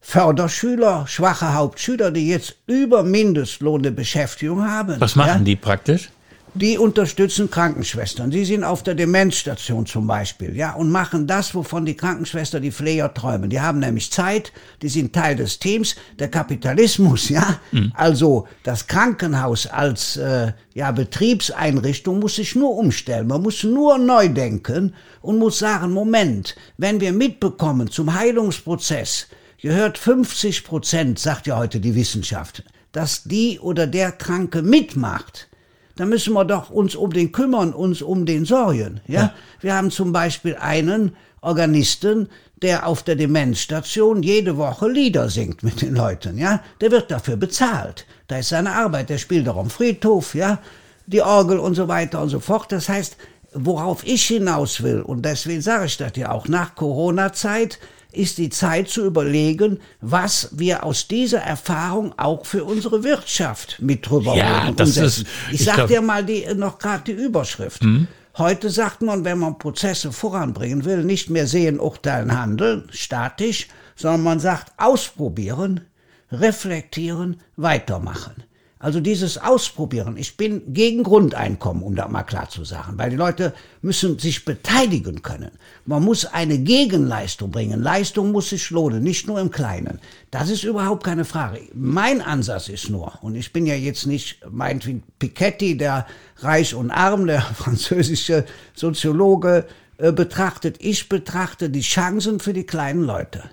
Förderschüler, 0.00 1.06
schwache 1.06 1.54
Hauptschüler, 1.54 2.10
die 2.10 2.28
jetzt 2.28 2.56
über 2.66 3.02
Mindestlohn 3.02 3.80
eine 3.80 3.92
Beschäftigung 3.92 4.66
haben. 4.66 5.00
Was 5.00 5.14
machen 5.14 5.40
ja? 5.40 5.44
die 5.44 5.56
praktisch? 5.56 6.10
die 6.54 6.78
unterstützen 6.78 7.50
Krankenschwestern. 7.50 8.32
Sie 8.32 8.44
sind 8.44 8.64
auf 8.64 8.82
der 8.82 8.94
Demenzstation 8.94 9.86
zum 9.86 10.06
Beispiel, 10.06 10.56
ja, 10.56 10.72
und 10.72 10.90
machen 10.90 11.26
das, 11.26 11.54
wovon 11.54 11.84
die 11.84 11.96
Krankenschwester, 11.96 12.60
die 12.60 12.72
Pfleger 12.72 13.12
träumen. 13.14 13.50
Die 13.50 13.60
haben 13.60 13.78
nämlich 13.78 14.10
Zeit, 14.10 14.52
die 14.82 14.88
sind 14.88 15.12
Teil 15.12 15.36
des 15.36 15.58
Teams. 15.58 15.96
Der 16.18 16.28
Kapitalismus, 16.28 17.28
ja, 17.28 17.58
mhm. 17.72 17.92
also 17.94 18.48
das 18.62 18.86
Krankenhaus 18.86 19.66
als 19.66 20.16
äh, 20.16 20.52
ja, 20.74 20.90
Betriebseinrichtung 20.90 22.18
muss 22.18 22.36
sich 22.36 22.56
nur 22.56 22.76
umstellen. 22.76 23.28
Man 23.28 23.42
muss 23.42 23.62
nur 23.62 23.98
neu 23.98 24.28
denken 24.28 24.94
und 25.22 25.38
muss 25.38 25.58
sagen, 25.58 25.92
Moment, 25.92 26.56
wenn 26.78 27.00
wir 27.00 27.12
mitbekommen 27.12 27.90
zum 27.90 28.14
Heilungsprozess, 28.14 29.28
gehört 29.60 29.98
50 29.98 30.64
Prozent, 30.64 31.18
sagt 31.18 31.46
ja 31.46 31.56
heute 31.56 31.80
die 31.80 31.94
Wissenschaft, 31.94 32.64
dass 32.92 33.24
die 33.24 33.58
oder 33.60 33.86
der 33.86 34.12
Kranke 34.12 34.62
mitmacht, 34.62 35.48
da 35.96 36.06
müssen 36.06 36.32
wir 36.32 36.46
doch 36.46 36.70
uns 36.70 36.94
um 36.94 37.12
den 37.12 37.30
kümmern, 37.30 37.74
uns 37.74 38.00
um 38.00 38.24
den 38.24 38.46
sorgen. 38.46 39.00
Ja? 39.06 39.20
ja? 39.20 39.34
Wir 39.60 39.74
haben 39.74 39.90
zum 39.90 40.12
Beispiel 40.12 40.56
einen 40.56 41.14
Organisten, 41.42 42.28
der 42.62 42.86
auf 42.86 43.02
der 43.02 43.16
Demenzstation 43.16 44.22
jede 44.22 44.56
Woche 44.56 44.88
Lieder 44.88 45.28
singt 45.28 45.62
mit 45.62 45.82
den 45.82 45.94
Leuten, 45.94 46.38
ja. 46.38 46.62
Der 46.80 46.90
wird 46.90 47.10
dafür 47.10 47.36
bezahlt. 47.36 48.06
Da 48.28 48.38
ist 48.38 48.50
seine 48.50 48.72
Arbeit, 48.72 49.10
der 49.10 49.18
spielt 49.18 49.48
auch 49.48 49.56
am 49.56 49.70
Friedhof, 49.70 50.34
ja. 50.34 50.58
Die 51.06 51.22
Orgel 51.22 51.58
und 51.58 51.74
so 51.74 51.88
weiter 51.88 52.22
und 52.22 52.28
so 52.28 52.40
fort. 52.40 52.72
Das 52.72 52.88
heißt, 52.88 53.16
worauf 53.52 54.06
ich 54.06 54.24
hinaus 54.26 54.82
will, 54.82 55.00
und 55.00 55.24
deswegen 55.24 55.60
sage 55.60 55.86
ich 55.86 55.96
das 55.96 56.12
ja 56.16 56.30
auch, 56.30 56.48
nach 56.48 56.74
Corona-Zeit 56.74 57.78
ist 58.12 58.38
die 58.38 58.50
Zeit 58.50 58.88
zu 58.88 59.04
überlegen, 59.04 59.78
was 60.00 60.48
wir 60.52 60.84
aus 60.84 61.08
dieser 61.08 61.40
Erfahrung 61.40 62.12
auch 62.18 62.46
für 62.46 62.64
unsere 62.64 63.04
Wirtschaft 63.04 63.76
mit 63.80 64.08
drüber 64.08 64.36
ja, 64.36 64.70
das 64.72 64.88
umsetzen. 64.88 65.22
Ist, 65.22 65.26
ich, 65.52 65.60
ich 65.60 65.64
sag 65.64 65.86
dir 65.86 66.02
mal 66.02 66.24
die, 66.24 66.46
noch 66.54 66.78
gerade 66.78 67.04
die 67.04 67.22
Überschrift. 67.22 67.82
Hm? 67.82 68.08
Heute 68.38 68.70
sagt 68.70 69.02
man, 69.02 69.24
wenn 69.24 69.38
man 69.38 69.58
Prozesse 69.58 70.12
voranbringen 70.12 70.84
will, 70.84 71.04
nicht 71.04 71.30
mehr 71.30 71.46
sehen, 71.46 71.80
urteilen, 71.80 72.36
handeln, 72.38 72.88
statisch, 72.90 73.68
sondern 73.96 74.22
man 74.22 74.40
sagt 74.40 74.72
ausprobieren, 74.76 75.82
reflektieren, 76.30 77.40
weitermachen. 77.56 78.44
Also 78.82 79.00
dieses 79.00 79.36
Ausprobieren. 79.36 80.16
Ich 80.16 80.38
bin 80.38 80.72
gegen 80.72 81.02
Grundeinkommen, 81.02 81.82
um 81.82 81.94
da 81.94 82.08
mal 82.08 82.22
klar 82.22 82.48
zu 82.48 82.64
sagen, 82.64 82.94
weil 82.96 83.10
die 83.10 83.16
Leute 83.16 83.52
müssen 83.82 84.18
sich 84.18 84.46
beteiligen 84.46 85.20
können. 85.20 85.50
Man 85.84 86.02
muss 86.02 86.24
eine 86.24 86.56
Gegenleistung 86.56 87.50
bringen. 87.50 87.82
Leistung 87.82 88.32
muss 88.32 88.48
sich 88.48 88.70
lohnen, 88.70 89.02
nicht 89.02 89.26
nur 89.26 89.38
im 89.38 89.50
Kleinen. 89.50 90.00
Das 90.30 90.48
ist 90.48 90.64
überhaupt 90.64 91.04
keine 91.04 91.26
Frage. 91.26 91.60
Mein 91.74 92.22
Ansatz 92.22 92.70
ist 92.70 92.88
nur, 92.88 93.18
und 93.20 93.34
ich 93.34 93.52
bin 93.52 93.66
ja 93.66 93.74
jetzt 93.74 94.06
nicht 94.06 94.40
meinetwegen 94.50 95.02
Piketty, 95.18 95.76
der 95.76 96.06
Reich 96.38 96.74
und 96.74 96.90
Arm, 96.90 97.26
der 97.26 97.42
französische 97.54 98.46
Soziologe, 98.72 99.66
betrachtet. 100.12 100.76
Ich 100.80 101.08
betrachte 101.08 101.70
die 101.70 101.82
Chancen 101.82 102.40
für 102.40 102.52
die 102.52 102.64
kleinen 102.64 103.04
Leute. 103.04 103.44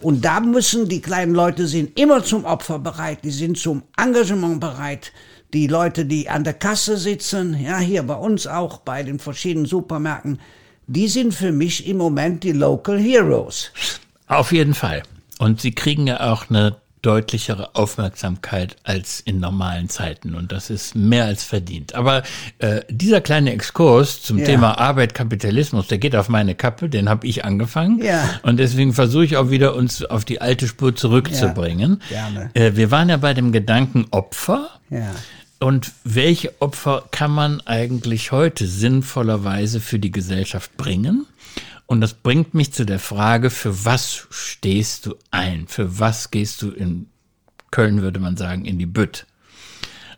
Und 0.00 0.24
da 0.24 0.40
müssen 0.40 0.88
die 0.88 1.00
kleinen 1.00 1.34
Leute 1.34 1.66
sind 1.66 1.98
immer 1.98 2.22
zum 2.22 2.44
Opfer 2.44 2.78
bereit, 2.78 3.20
die 3.24 3.30
sind 3.30 3.58
zum 3.58 3.82
Engagement 3.96 4.60
bereit. 4.60 5.12
Die 5.52 5.66
Leute, 5.66 6.04
die 6.04 6.28
an 6.28 6.44
der 6.44 6.54
Kasse 6.54 6.96
sitzen, 6.96 7.58
ja, 7.58 7.78
hier 7.78 8.02
bei 8.02 8.14
uns 8.14 8.46
auch, 8.46 8.78
bei 8.78 9.02
den 9.02 9.18
verschiedenen 9.18 9.66
Supermärkten, 9.66 10.40
die 10.86 11.08
sind 11.08 11.34
für 11.34 11.52
mich 11.52 11.86
im 11.86 11.96
Moment 11.96 12.44
die 12.44 12.52
Local 12.52 12.98
Heroes. 12.98 13.70
Auf 14.26 14.52
jeden 14.52 14.74
Fall. 14.74 15.02
Und 15.38 15.60
sie 15.60 15.72
kriegen 15.72 16.06
ja 16.06 16.32
auch 16.32 16.50
eine 16.50 16.76
deutlichere 17.02 17.74
Aufmerksamkeit 17.74 18.76
als 18.82 19.20
in 19.20 19.38
normalen 19.38 19.88
Zeiten. 19.88 20.34
Und 20.34 20.52
das 20.52 20.70
ist 20.70 20.94
mehr 20.94 21.24
als 21.24 21.44
verdient. 21.44 21.94
Aber 21.94 22.22
äh, 22.58 22.80
dieser 22.88 23.20
kleine 23.20 23.52
Exkurs 23.52 24.22
zum 24.22 24.38
ja. 24.38 24.44
Thema 24.44 24.78
Arbeit, 24.78 25.14
Kapitalismus, 25.14 25.86
der 25.86 25.98
geht 25.98 26.16
auf 26.16 26.28
meine 26.28 26.54
Kappe, 26.54 26.88
den 26.88 27.08
habe 27.08 27.26
ich 27.26 27.44
angefangen. 27.44 28.02
Ja. 28.02 28.40
Und 28.42 28.58
deswegen 28.58 28.92
versuche 28.92 29.24
ich 29.24 29.36
auch 29.36 29.50
wieder 29.50 29.74
uns 29.74 30.04
auf 30.04 30.24
die 30.24 30.40
alte 30.40 30.66
Spur 30.66 30.96
zurückzubringen. 30.96 32.02
Ja. 32.10 32.28
Gerne. 32.28 32.50
Äh, 32.54 32.76
wir 32.76 32.90
waren 32.90 33.08
ja 33.08 33.18
bei 33.18 33.34
dem 33.34 33.52
Gedanken 33.52 34.06
Opfer. 34.10 34.70
Ja. 34.90 35.14
Und 35.58 35.92
welche 36.04 36.60
Opfer 36.60 37.04
kann 37.10 37.30
man 37.30 37.60
eigentlich 37.62 38.30
heute 38.30 38.66
sinnvollerweise 38.66 39.80
für 39.80 39.98
die 39.98 40.12
Gesellschaft 40.12 40.76
bringen? 40.76 41.26
Und 41.86 42.00
das 42.00 42.14
bringt 42.14 42.54
mich 42.54 42.72
zu 42.72 42.84
der 42.84 42.98
Frage, 42.98 43.50
für 43.50 43.84
was 43.84 44.26
stehst 44.30 45.06
du 45.06 45.14
ein? 45.30 45.68
Für 45.68 45.98
was 46.00 46.30
gehst 46.30 46.62
du 46.62 46.70
in 46.70 47.06
Köln, 47.70 48.02
würde 48.02 48.18
man 48.20 48.36
sagen, 48.36 48.64
in 48.64 48.78
die 48.78 48.86
Bütt? 48.86 49.26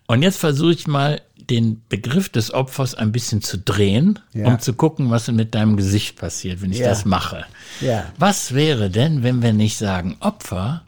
Und 0.07 0.23
jetzt 0.23 0.39
versuche 0.39 0.73
ich 0.73 0.87
mal, 0.87 1.21
den 1.51 1.83
Begriff 1.89 2.29
des 2.29 2.53
Opfers 2.53 2.95
ein 2.95 3.13
bisschen 3.13 3.43
zu 3.43 3.59
drehen, 3.59 4.19
ja. 4.33 4.47
um 4.47 4.59
zu 4.59 4.75
gucken, 4.75 5.11
was 5.11 5.29
mit 5.29 5.55
deinem 5.55 5.77
Gesicht 5.77 6.17
passiert, 6.17 6.61
wenn 6.61 6.73
ich 6.73 6.79
ja. 6.79 6.89
das 6.89 7.05
mache. 7.05 7.45
Ja. 7.81 8.07
Was 8.19 8.55
wäre 8.55 8.91
denn, 8.91 9.23
wenn 9.23 9.43
wir 9.43 9.53
nicht 9.53 9.79
sagen 9.79 10.17
Opfer, 10.21 10.83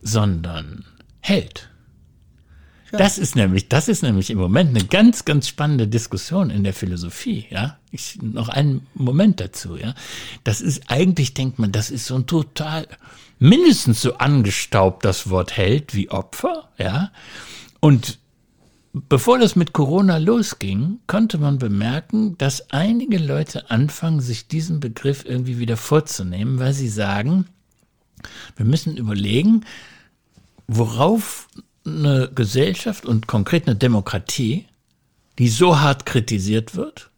sondern 0.00 0.84
Held? 1.20 1.69
Das 2.92 3.18
ist 3.18 3.36
nämlich, 3.36 3.68
das 3.68 3.88
ist 3.88 4.02
nämlich 4.02 4.30
im 4.30 4.38
Moment 4.38 4.70
eine 4.70 4.84
ganz, 4.84 5.24
ganz 5.24 5.48
spannende 5.48 5.86
Diskussion 5.86 6.50
in 6.50 6.64
der 6.64 6.74
Philosophie, 6.74 7.46
ja. 7.50 7.78
Ich, 7.92 8.20
noch 8.22 8.48
einen 8.48 8.86
Moment 8.94 9.40
dazu, 9.40 9.76
ja. 9.76 9.94
Das 10.44 10.60
ist, 10.60 10.84
eigentlich 10.88 11.34
denkt 11.34 11.58
man, 11.58 11.72
das 11.72 11.90
ist 11.90 12.06
so 12.06 12.16
ein 12.16 12.26
total, 12.26 12.86
mindestens 13.38 14.00
so 14.02 14.14
angestaubt 14.14 15.04
das 15.04 15.30
Wort 15.30 15.56
Held 15.56 15.94
wie 15.94 16.10
Opfer, 16.10 16.68
ja. 16.78 17.12
Und 17.80 18.18
bevor 18.92 19.38
das 19.38 19.56
mit 19.56 19.72
Corona 19.72 20.18
losging, 20.18 20.98
konnte 21.06 21.38
man 21.38 21.58
bemerken, 21.58 22.36
dass 22.38 22.70
einige 22.70 23.18
Leute 23.18 23.70
anfangen, 23.70 24.20
sich 24.20 24.48
diesen 24.48 24.80
Begriff 24.80 25.24
irgendwie 25.24 25.58
wieder 25.58 25.76
vorzunehmen, 25.76 26.58
weil 26.58 26.72
sie 26.72 26.88
sagen, 26.88 27.46
wir 28.56 28.66
müssen 28.66 28.96
überlegen, 28.96 29.64
worauf 30.66 31.48
eine 31.98 32.30
Gesellschaft 32.34 33.04
und 33.06 33.26
konkret 33.26 33.66
eine 33.66 33.76
Demokratie, 33.76 34.66
die 35.38 35.48
so 35.48 35.80
hart 35.80 36.06
kritisiert 36.06 36.76
wird, 36.76 37.10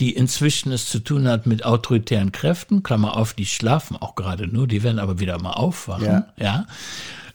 die 0.00 0.12
inzwischen 0.12 0.72
es 0.72 0.88
zu 0.88 0.98
tun 0.98 1.28
hat 1.28 1.46
mit 1.46 1.64
autoritären 1.64 2.32
Kräften, 2.32 2.82
Klammer 2.82 3.16
auf, 3.16 3.34
die 3.34 3.46
schlafen 3.46 3.96
auch 3.96 4.14
gerade 4.14 4.46
nur, 4.46 4.66
die 4.66 4.82
werden 4.82 4.98
aber 4.98 5.20
wieder 5.20 5.40
mal 5.40 5.52
aufwachen, 5.52 6.04
ja. 6.04 6.26
ja 6.36 6.66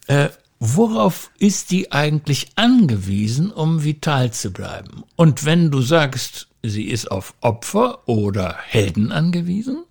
äh, 0.08 0.30
worauf 0.60 1.32
ist 1.40 1.72
die 1.72 1.92
eigentlich 1.92 2.50
angewiesen, 2.56 3.52
um 3.52 3.84
vital 3.84 4.32
zu 4.32 4.52
bleiben? 4.52 5.04
Und 5.16 5.46
wenn 5.46 5.72
du 5.72 5.82
sagst, 5.82 6.48
sie 6.62 6.86
ist 6.86 7.10
auf 7.10 7.34
Opfer 7.42 8.08
oder 8.08 8.56
Helden 8.58 9.12
angewiesen, 9.12 9.84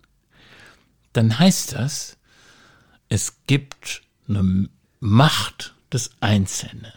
dann 1.14 1.38
heißt 1.38 1.72
das, 1.72 2.16
es 3.08 3.38
gibt 3.46 4.02
eine 4.28 4.68
Macht 5.00 5.74
des 5.92 6.10
Einzelnen. 6.20 6.92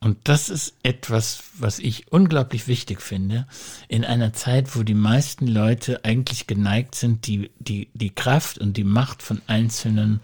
Und 0.00 0.18
das 0.24 0.48
ist 0.48 0.74
etwas, 0.82 1.44
was 1.56 1.78
ich 1.78 2.10
unglaublich 2.10 2.66
wichtig 2.66 3.00
finde, 3.00 3.46
in 3.86 4.04
einer 4.04 4.32
Zeit, 4.32 4.74
wo 4.74 4.82
die 4.82 4.94
meisten 4.94 5.46
Leute 5.46 6.04
eigentlich 6.04 6.48
geneigt 6.48 6.96
sind, 6.96 7.28
die, 7.28 7.50
die, 7.60 7.88
die 7.94 8.10
Kraft 8.10 8.58
und 8.58 8.76
die 8.76 8.84
Macht 8.84 9.22
von 9.22 9.40
Einzelnen 9.46 10.20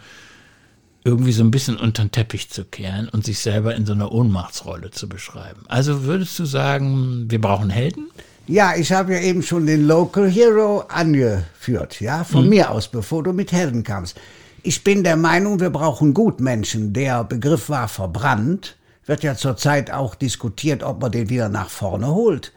irgendwie 1.04 1.32
so 1.32 1.44
ein 1.44 1.52
bisschen 1.52 1.76
unter 1.76 2.04
den 2.04 2.10
Teppich 2.10 2.50
zu 2.50 2.64
kehren 2.64 3.08
und 3.08 3.24
sich 3.24 3.38
selber 3.38 3.76
in 3.76 3.86
so 3.86 3.92
einer 3.92 4.10
Ohnmachtsrolle 4.10 4.90
zu 4.90 5.08
beschreiben. 5.08 5.62
Also 5.68 6.02
würdest 6.02 6.36
du 6.40 6.44
sagen, 6.44 7.30
wir 7.30 7.40
brauchen 7.40 7.70
Helden? 7.70 8.10
Ja, 8.48 8.74
ich 8.74 8.92
habe 8.92 9.14
ja 9.14 9.20
eben 9.20 9.42
schon 9.42 9.66
den 9.66 9.86
Local 9.86 10.28
Hero 10.28 10.80
angeführt, 10.88 12.00
ja, 12.00 12.24
von 12.24 12.42
hm. 12.42 12.48
mir 12.48 12.70
aus, 12.72 12.88
bevor 12.88 13.22
du 13.22 13.32
mit 13.32 13.52
Helden 13.52 13.84
kamst. 13.84 14.18
Ich 14.62 14.82
bin 14.82 15.04
der 15.04 15.16
Meinung, 15.16 15.60
wir 15.60 15.70
brauchen 15.70 16.14
Gutmenschen. 16.14 16.92
Der 16.92 17.24
Begriff 17.24 17.68
war 17.68 17.88
verbrannt. 17.88 18.76
Wird 19.06 19.22
ja 19.22 19.36
zurzeit 19.36 19.90
auch 19.90 20.14
diskutiert, 20.14 20.82
ob 20.82 21.00
man 21.00 21.12
den 21.12 21.30
wieder 21.30 21.48
nach 21.48 21.70
vorne 21.70 22.08
holt. 22.08 22.52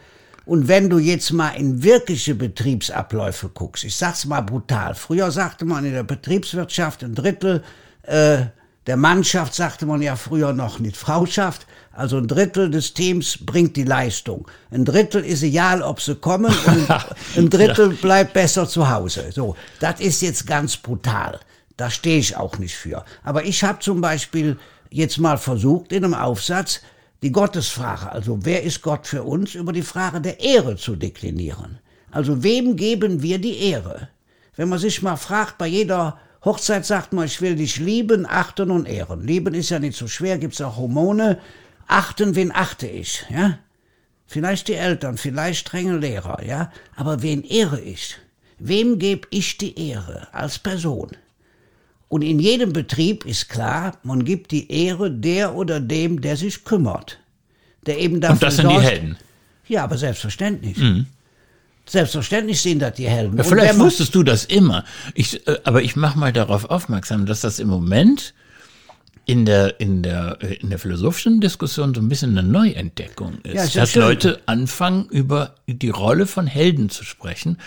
Und 0.46 0.68
wenn 0.68 0.90
du 0.90 0.98
jetzt 0.98 1.32
mal 1.32 1.52
in 1.52 1.84
wirkliche 1.84 2.34
Betriebsabläufe 2.34 3.50
guckst, 3.50 3.84
ich 3.84 3.96
sag's 3.96 4.26
mal 4.26 4.42
brutal. 4.42 4.96
Früher 4.96 5.32
sagte 5.32 5.66
man 5.66 5.86
in 5.86 5.94
der 5.94 6.04
Betriebswirtschaft 6.04 7.04
ein 7.04 7.14
Drittel 7.14 7.64
äh, 8.04 8.46
der 8.88 8.98
Mannschaft, 8.98 9.54
sagte 9.54 9.86
man 9.86 10.02
ja 10.02 10.16
früher 10.16 10.54
noch 10.54 10.80
nicht 10.80 10.98
Frauschaft. 10.98 11.68
Also 11.94 12.18
ein 12.18 12.28
Drittel 12.28 12.72
des 12.72 12.96
Teams 12.96 13.38
bringt 13.46 13.76
die 13.76 13.84
Leistung. 13.84 14.48
Ein 14.72 14.86
Drittel 14.86 15.24
ist 15.24 15.44
egal, 15.44 15.84
ob 15.84 16.02
sie 16.02 16.16
kommen 16.16 16.54
und 16.66 16.90
ein 17.38 17.50
Drittel 17.50 17.90
bleibt 17.90 18.34
besser 18.34 18.68
zu 18.68 18.90
Hause. 18.90 19.26
So, 19.32 19.56
das 19.80 20.00
ist 20.00 20.22
jetzt 20.22 20.48
ganz 20.48 20.76
brutal. 20.76 21.40
Da 21.82 21.90
stehe 21.90 22.20
ich 22.20 22.38
auch 22.38 22.60
nicht 22.60 22.76
für. 22.76 23.04
Aber 23.24 23.44
ich 23.44 23.64
habe 23.64 23.80
zum 23.80 24.02
Beispiel 24.02 24.60
jetzt 24.92 25.18
mal 25.18 25.40
versucht, 25.40 25.92
in 25.92 26.06
einem 26.06 26.14
Aufsatz 26.14 26.82
die 27.24 27.32
Gottesfrage, 27.32 28.12
also 28.12 28.46
wer 28.46 28.62
ist 28.62 28.84
Gott 28.84 29.08
für 29.08 29.24
uns, 29.24 29.56
über 29.56 29.74
die 29.74 29.82
Frage 29.82 30.22
der 30.22 30.40
Ehre 30.40 30.76
zu 30.76 30.96
deklinieren. 30.96 31.80
Also 32.12 32.44
wem 32.44 32.76
geben 32.76 33.24
wir 33.24 33.40
die 33.40 33.58
Ehre? 33.58 34.10
Wenn 34.56 34.70
man 34.70 34.78
sich 34.78 35.02
mal 35.02 35.16
fragt, 35.16 35.58
bei 35.58 35.66
jeder 35.66 36.20
Hochzeit 36.46 36.86
sagt 36.86 37.14
man, 37.14 37.26
ich 37.26 37.42
will 37.42 37.56
dich 37.56 37.78
lieben, 37.78 38.28
achten 38.30 38.70
und 38.70 38.88
ehren. 38.88 39.26
Lieben 39.26 39.56
ist 39.56 39.72
ja 39.72 39.80
nicht 39.80 39.98
so 39.98 40.08
schwer, 40.08 40.38
gibt's 40.38 40.62
auch 40.62 40.78
Hormone. 40.78 41.40
Achten, 41.88 42.36
wen 42.36 42.52
achte 42.54 42.86
ich, 42.86 43.26
ja? 43.32 43.58
Vielleicht 44.28 44.68
die 44.68 44.76
Eltern, 44.76 45.18
vielleicht 45.18 45.62
strenge 45.62 45.98
Lehrer, 45.98 46.44
ja? 46.46 46.72
Aber 46.96 47.24
wen 47.24 47.42
ehre 47.42 47.82
ich? 47.82 48.20
Wem 48.60 49.00
gebe 49.00 49.28
ich 49.32 49.58
die 49.58 49.90
Ehre 49.90 50.28
als 50.32 50.60
Person? 50.60 51.18
Und 52.12 52.24
in 52.24 52.40
jedem 52.40 52.74
Betrieb 52.74 53.26
ist 53.26 53.48
klar, 53.48 53.98
man 54.04 54.26
gibt 54.26 54.52
die 54.52 54.70
Ehre 54.70 55.10
der 55.10 55.56
oder 55.56 55.80
dem, 55.80 56.20
der 56.20 56.36
sich 56.36 56.66
kümmert. 56.66 57.20
Der 57.86 58.00
eben 58.00 58.20
dafür 58.20 58.34
Und 58.34 58.44
das 58.44 58.58
sind 58.58 58.70
die 58.70 58.82
Helden. 58.82 59.18
Ja, 59.70 59.86
aber 59.86 59.98
selbstverständlich. 59.98 60.78
Selbstverständlich 61.86 62.60
sind 62.60 62.80
das 62.80 62.96
die 62.96 63.08
Helden. 63.08 63.38
Ja, 63.38 63.46
vielleicht 63.46 63.80
wusstest 63.80 64.14
du 64.14 64.24
das 64.24 64.44
immer. 64.44 64.84
Ich, 65.14 65.48
äh, 65.48 65.60
aber 65.64 65.84
ich 65.84 65.96
mache 65.96 66.20
mal 66.20 66.34
darauf 66.34 66.66
aufmerksam, 66.66 67.26
dass 67.26 67.40
das 67.40 67.60
im 67.60 67.70
Moment 67.70 68.34
in 69.26 69.46
der, 69.46 69.80
in 69.80 70.04
der, 70.04 70.38
äh, 70.42 70.56
in 70.56 70.70
der 70.70 70.80
philosophischen 70.80 71.40
Diskussion 71.40 71.96
so 71.96 72.02
ein 72.02 72.10
bisschen 72.10 72.38
eine 72.38 72.46
Neuentdeckung 72.46 73.38
ist. 73.44 73.56
Ja, 73.56 73.64
ist 73.64 73.78
dass 73.78 73.92
schön. 73.92 74.02
Leute 74.02 74.42
anfangen, 74.48 75.08
über 75.12 75.56
die 75.66 75.90
Rolle 75.90 76.26
von 76.26 76.46
Helden 76.46 76.90
zu 76.90 77.06
sprechen. 77.06 77.58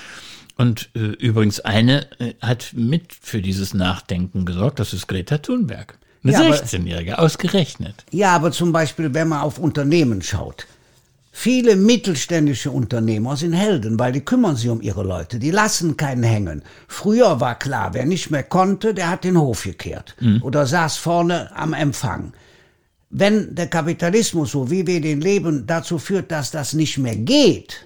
Und 0.56 0.90
äh, 0.94 0.98
übrigens 1.00 1.60
eine 1.60 2.06
äh, 2.20 2.34
hat 2.40 2.72
mit 2.74 3.12
für 3.20 3.42
dieses 3.42 3.74
Nachdenken 3.74 4.44
gesorgt, 4.44 4.78
das 4.78 4.92
ist 4.92 5.08
Greta 5.08 5.38
Thunberg. 5.38 5.98
Eine 6.22 6.32
Ja, 6.32 6.40
aber- 6.40 6.54
16-Jährige, 6.54 7.18
ausgerechnet. 7.18 8.04
Ja, 8.10 8.34
aber 8.34 8.52
zum 8.52 8.72
Beispiel, 8.72 9.12
wenn 9.14 9.28
man 9.28 9.40
auf 9.40 9.58
Unternehmen 9.58 10.22
schaut. 10.22 10.66
Viele 11.36 11.74
mittelständische 11.74 12.70
Unternehmer 12.70 13.36
sind 13.36 13.54
Helden, 13.54 13.98
weil 13.98 14.12
die 14.12 14.20
kümmern 14.20 14.54
sich 14.54 14.68
um 14.70 14.80
ihre 14.80 15.02
Leute. 15.02 15.40
Die 15.40 15.50
lassen 15.50 15.96
keinen 15.96 16.22
hängen. 16.22 16.62
Früher 16.86 17.40
war 17.40 17.58
klar, 17.58 17.92
wer 17.92 18.06
nicht 18.06 18.30
mehr 18.30 18.44
konnte, 18.44 18.94
der 18.94 19.10
hat 19.10 19.24
den 19.24 19.36
Hof 19.36 19.64
gekehrt. 19.64 20.14
Oder 20.42 20.64
saß 20.64 20.96
vorne 20.96 21.50
am 21.56 21.72
Empfang. 21.72 22.32
Wenn 23.10 23.52
der 23.56 23.66
Kapitalismus, 23.66 24.52
so 24.52 24.70
wie 24.70 24.86
wir 24.86 25.00
den 25.00 25.20
leben, 25.20 25.66
dazu 25.66 25.98
führt, 25.98 26.30
dass 26.30 26.52
das 26.52 26.72
nicht 26.72 26.98
mehr 26.98 27.16
geht, 27.16 27.84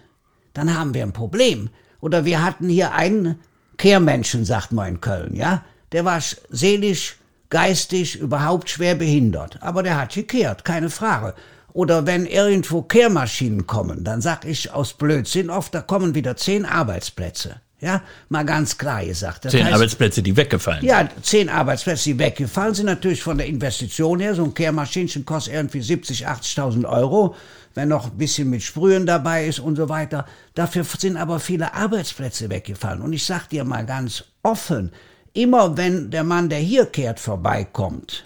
dann 0.53 0.79
haben 0.79 0.93
wir 0.93 1.03
ein 1.03 1.15
Problem. 1.15 1.71
Oder 2.01 2.25
wir 2.25 2.45
hatten 2.45 2.69
hier 2.69 2.93
einen 2.93 3.39
Kehrmenschen, 3.77 4.45
sagt 4.45 4.73
man 4.73 4.89
in 4.89 5.01
Köln, 5.01 5.35
ja? 5.35 5.63
Der 5.93 6.05
war 6.05 6.19
sch- 6.19 6.37
seelisch, 6.51 7.17
geistig, 7.51 8.19
überhaupt 8.19 8.69
schwer 8.71 8.95
behindert. 8.95 9.59
Aber 9.63 9.83
der 9.83 9.97
hat 10.01 10.13
gekehrt, 10.15 10.65
keine 10.65 10.91
Frage. 10.91 11.35
Oder 11.73 12.07
wenn 12.07 12.27
irgendwo 12.27 12.83
Kehrmaschinen 12.83 13.67
kommen, 13.67 14.05
dann 14.05 14.21
sag 14.21 14.45
ich 14.45 14.73
aus 14.73 14.95
Blödsinn 14.95 15.49
oft, 15.49 15.75
da 15.75 15.81
kommen 15.81 16.15
wieder 16.15 16.37
zehn 16.37 16.65
Arbeitsplätze. 16.67 17.61
Ja, 17.81 18.03
mal 18.29 18.45
ganz 18.45 18.77
klar 18.77 19.05
gesagt. 19.05 19.45
Das 19.45 19.53
Zehn 19.53 19.65
heißt- 19.67 19.73
Arbeitsplätze, 19.75 20.21
die 20.21 20.37
weggefallen 20.37 20.81
sind. 20.81 20.89
ja, 20.89 21.09
zehn 21.23 21.49
Arbeitsplätze, 21.49 22.05
die 22.11 22.19
weggefallen 22.19 22.75
sind, 22.75 22.87
natürlich 22.87 23.23
von 23.23 23.39
der 23.39 23.47
Investition 23.47 24.19
her. 24.19 24.35
So 24.35 24.43
ein 24.45 24.53
Kehrmaschinchen 24.53 25.25
kostet 25.25 25.55
irgendwie 25.55 25.81
70, 25.81 26.27
80.000 26.27 26.85
Euro, 26.87 27.37
wenn 27.79 27.89
noch 27.89 28.07
ein 28.11 28.19
bisschen 28.19 28.51
mit 28.51 28.63
Sprühen 28.63 29.07
dabei 29.07 29.47
ist 29.47 29.61
und 29.61 29.77
so 29.77 29.89
weiter. 29.89 30.27
Dafür 30.55 30.85
sind 30.85 31.17
aber 31.17 31.39
viele 31.41 31.73
Arbeitsplätze 31.73 32.51
weggefallen. 32.51 33.01
Und 33.01 33.13
ich 33.13 33.25
sag 33.25 33.49
dir 33.49 33.65
mal 33.65 33.87
ganz 33.87 34.25
offen, 34.43 34.91
immer 35.33 35.77
wenn 35.77 36.11
der 36.11 36.25
Mann, 36.25 36.49
der 36.49 36.59
hier 36.59 36.87
kehrt, 36.87 37.21
vorbeikommt, 37.21 38.25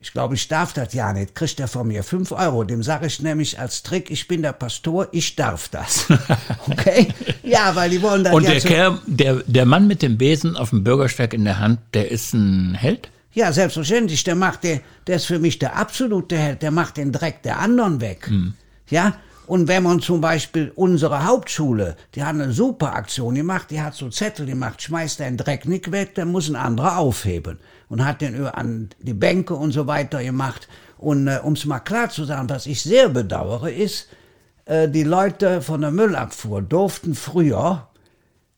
ich 0.00 0.12
glaube, 0.12 0.34
ich 0.34 0.48
darf 0.48 0.74
das 0.74 0.92
ja 0.92 1.14
nicht, 1.14 1.34
kriegt 1.34 1.58
er 1.58 1.66
von 1.66 1.88
mir 1.88 2.04
fünf 2.04 2.30
Euro. 2.30 2.62
Dem 2.64 2.82
sage 2.82 3.06
ich 3.06 3.20
nämlich 3.22 3.58
als 3.58 3.82
Trick, 3.82 4.10
ich 4.10 4.28
bin 4.28 4.42
der 4.42 4.52
Pastor, 4.52 5.08
ich 5.12 5.34
darf 5.34 5.68
das. 5.70 6.06
Okay? 6.70 7.08
Ja, 7.42 7.74
weil 7.74 7.88
die 7.90 8.02
wollen 8.02 8.22
das 8.22 8.32
Und 8.34 8.44
ja 8.44 8.50
der, 8.52 8.60
zu- 8.60 8.68
Kerl, 8.68 8.98
der, 9.06 9.34
der 9.46 9.64
Mann 9.66 9.86
mit 9.86 10.02
dem 10.02 10.16
Besen 10.18 10.56
auf 10.56 10.70
dem 10.70 10.84
Bürgersteig 10.84 11.32
in 11.34 11.44
der 11.44 11.58
Hand, 11.58 11.80
der 11.94 12.10
ist 12.10 12.34
ein 12.34 12.74
Held? 12.74 13.08
Ja, 13.34 13.52
selbstverständlich. 13.52 14.24
Der 14.24 14.34
macht 14.36 14.64
der, 14.64 14.80
der 15.06 15.16
ist 15.16 15.26
für 15.26 15.38
mich 15.38 15.58
der 15.58 15.76
absolute 15.76 16.36
Held. 16.38 16.62
Der 16.62 16.70
macht 16.70 16.96
den 16.96 17.12
Dreck 17.12 17.42
der 17.42 17.58
anderen 17.58 18.00
weg. 18.00 18.30
Ja. 18.88 19.14
Und 19.46 19.68
wenn 19.68 19.82
man 19.82 20.00
zum 20.00 20.22
Beispiel 20.22 20.72
unsere 20.74 21.26
Hauptschule, 21.26 21.96
die 22.14 22.22
hat 22.22 22.30
eine 22.30 22.50
super 22.52 22.94
Aktion 22.94 23.34
gemacht, 23.34 23.70
die 23.70 23.82
hat 23.82 23.94
so 23.94 24.08
Zettel 24.08 24.46
gemacht, 24.46 24.80
schmeißt 24.80 25.20
den 25.20 25.36
Dreck 25.36 25.66
nicht 25.68 25.92
weg, 25.92 26.14
dann 26.14 26.32
muss 26.32 26.48
ein 26.48 26.56
anderer 26.56 26.96
aufheben. 26.96 27.58
Und 27.90 28.06
hat 28.06 28.22
den 28.22 28.34
über- 28.34 28.56
an 28.56 28.88
die 29.00 29.12
Bänke 29.12 29.54
und 29.54 29.72
so 29.72 29.86
weiter 29.86 30.22
gemacht. 30.24 30.66
Und 30.96 31.28
äh, 31.28 31.40
um 31.42 31.52
es 31.52 31.66
mal 31.66 31.80
klar 31.80 32.08
zu 32.08 32.24
sagen, 32.24 32.48
was 32.48 32.64
ich 32.64 32.82
sehr 32.82 33.10
bedauere, 33.10 33.70
ist, 33.70 34.08
äh, 34.64 34.88
die 34.88 35.02
Leute 35.02 35.60
von 35.60 35.82
der 35.82 35.90
Müllabfuhr 35.90 36.62
durften 36.62 37.14
früher 37.14 37.88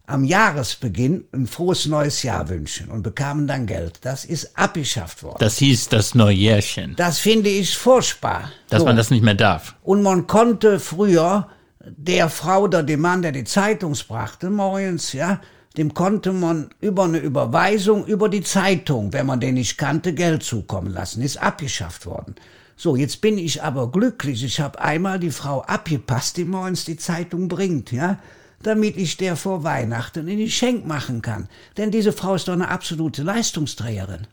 am 0.07 0.25
Jahresbeginn 0.25 1.25
ein 1.33 1.47
frohes 1.47 1.87
neues 1.87 2.23
Jahr 2.23 2.49
wünschen 2.49 2.89
und 2.91 3.03
bekamen 3.03 3.47
dann 3.47 3.67
Geld. 3.67 3.99
Das 4.03 4.25
ist 4.25 4.57
abgeschafft 4.57 5.23
worden. 5.23 5.37
Das 5.41 5.59
hieß 5.59 5.89
das 5.89 6.15
Neujährchen, 6.15 6.95
Das 6.97 7.19
finde 7.19 7.51
ich 7.51 7.77
furchtbar. 7.77 8.51
dass 8.69 8.81
So. 8.81 8.85
man 8.87 8.97
das 8.97 9.11
nicht 9.11 9.23
mehr 9.25 9.35
darf. 9.35 9.75
Und 9.83 10.03
man 10.03 10.27
konnte 10.27 10.79
früher 10.81 11.49
der 11.85 12.29
Frau 12.29 12.63
oder 12.63 12.83
dem 12.83 13.01
Mann, 13.01 13.23
der 13.23 13.33
die 13.33 13.45
Zeitung 13.45 13.97
brachte, 14.07 14.51
morgens, 14.51 15.13
ja, 15.13 15.41
dem 15.77 15.93
konnte 15.93 16.33
man 16.33 16.71
über 16.81 17.05
eine 17.05 17.19
Überweisung 17.19 18.07
über 18.07 18.29
die 18.29 18.43
Zeitung, 18.43 19.13
wenn 19.13 19.27
man 19.27 19.41
den 19.41 19.55
nicht 19.55 19.77
kannte, 19.77 20.15
Geld 20.15 20.43
zukommen 20.43 20.93
lassen. 20.93 21.21
Ist 21.23 21.37
abgeschafft 21.43 22.07
worden. 22.07 22.35
So, 22.77 22.97
jetzt 22.97 23.21
bin 23.21 23.39
ich 23.39 23.63
aber 23.63 23.91
glücklich. 23.91 24.43
Ich 24.45 24.61
habe 24.61 24.81
einmal 24.81 25.19
die 25.19 25.31
Frau 25.31 25.63
abgepasst, 25.63 26.37
die 26.37 26.45
morgens 26.45 26.85
die 26.85 26.97
Zeitung 26.97 27.49
bringt, 27.49 27.91
ja, 27.93 28.19
damit 28.63 28.97
ich 28.97 29.17
der 29.17 29.37
vor 29.37 29.65
Weihnachten 29.65 30.29
in 30.29 30.39
die 30.39 30.51
Schenk 30.51 30.87
machen 30.87 31.23
kann. 31.23 31.49
Denn 31.77 31.91
diese 31.91 32.13
Frau 32.13 32.35
ist 32.35 32.49
doch 32.49 32.55
eine 32.55 32.69
absolute 32.69 33.23
Leistungsträgerin. 33.23 34.27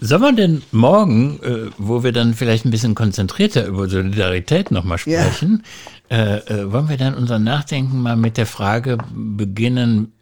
Sollen 0.00 0.22
wir 0.22 0.32
denn 0.32 0.62
morgen, 0.72 1.38
äh, 1.42 1.70
wo 1.78 2.02
wir 2.02 2.10
dann 2.10 2.34
vielleicht 2.34 2.64
ein 2.64 2.72
bisschen 2.72 2.96
konzentrierter 2.96 3.66
über 3.66 3.88
Solidarität 3.88 4.72
nochmal 4.72 4.98
Ja. 5.06 5.22
sprechen, 5.22 5.62
äh, 6.10 6.38
äh, 6.38 6.72
wollen 6.72 6.88
wir 6.88 6.96
dann 6.96 7.14
unser 7.14 7.38
Nachdenken 7.38 8.00
mal 8.02 8.16
mit 8.16 8.36
der 8.36 8.46
Frage 8.46 8.98
beginnen, 9.14 10.12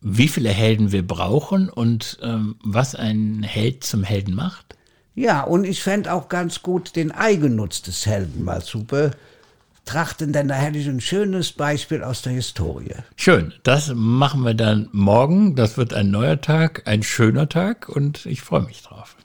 wie 0.00 0.28
viele 0.28 0.48
Helden 0.48 0.90
wir 0.90 1.06
brauchen 1.06 1.68
und 1.68 2.18
ähm, 2.22 2.56
was 2.64 2.94
ein 2.94 3.42
Held 3.42 3.84
zum 3.84 4.04
Helden 4.04 4.34
macht? 4.34 4.76
Ja, 5.14 5.42
und 5.42 5.64
ich 5.64 5.82
fänd 5.82 6.08
auch 6.08 6.28
ganz 6.28 6.62
gut, 6.62 6.96
den 6.96 7.10
Eigennutz 7.10 7.82
des 7.82 8.06
Helden 8.06 8.44
mal 8.44 8.62
zu 8.62 8.84
betrachten, 9.88 10.34
denn 10.34 10.48
da 10.48 10.54
hätte 10.54 10.76
ich 10.76 10.86
ein 10.86 11.00
schönes 11.00 11.52
Beispiel 11.52 12.02
aus 12.02 12.20
der 12.20 12.34
Historie. 12.34 12.94
Schön, 13.16 13.54
das 13.62 13.90
machen 13.94 14.44
wir 14.44 14.52
dann 14.52 14.90
morgen. 14.92 15.56
Das 15.56 15.78
wird 15.78 15.94
ein 15.94 16.10
neuer 16.10 16.42
Tag, 16.42 16.82
ein 16.84 17.02
schöner 17.02 17.48
Tag 17.48 17.88
und 17.88 18.26
ich 18.26 18.42
freue 18.42 18.62
mich 18.62 18.82
drauf. 18.82 19.16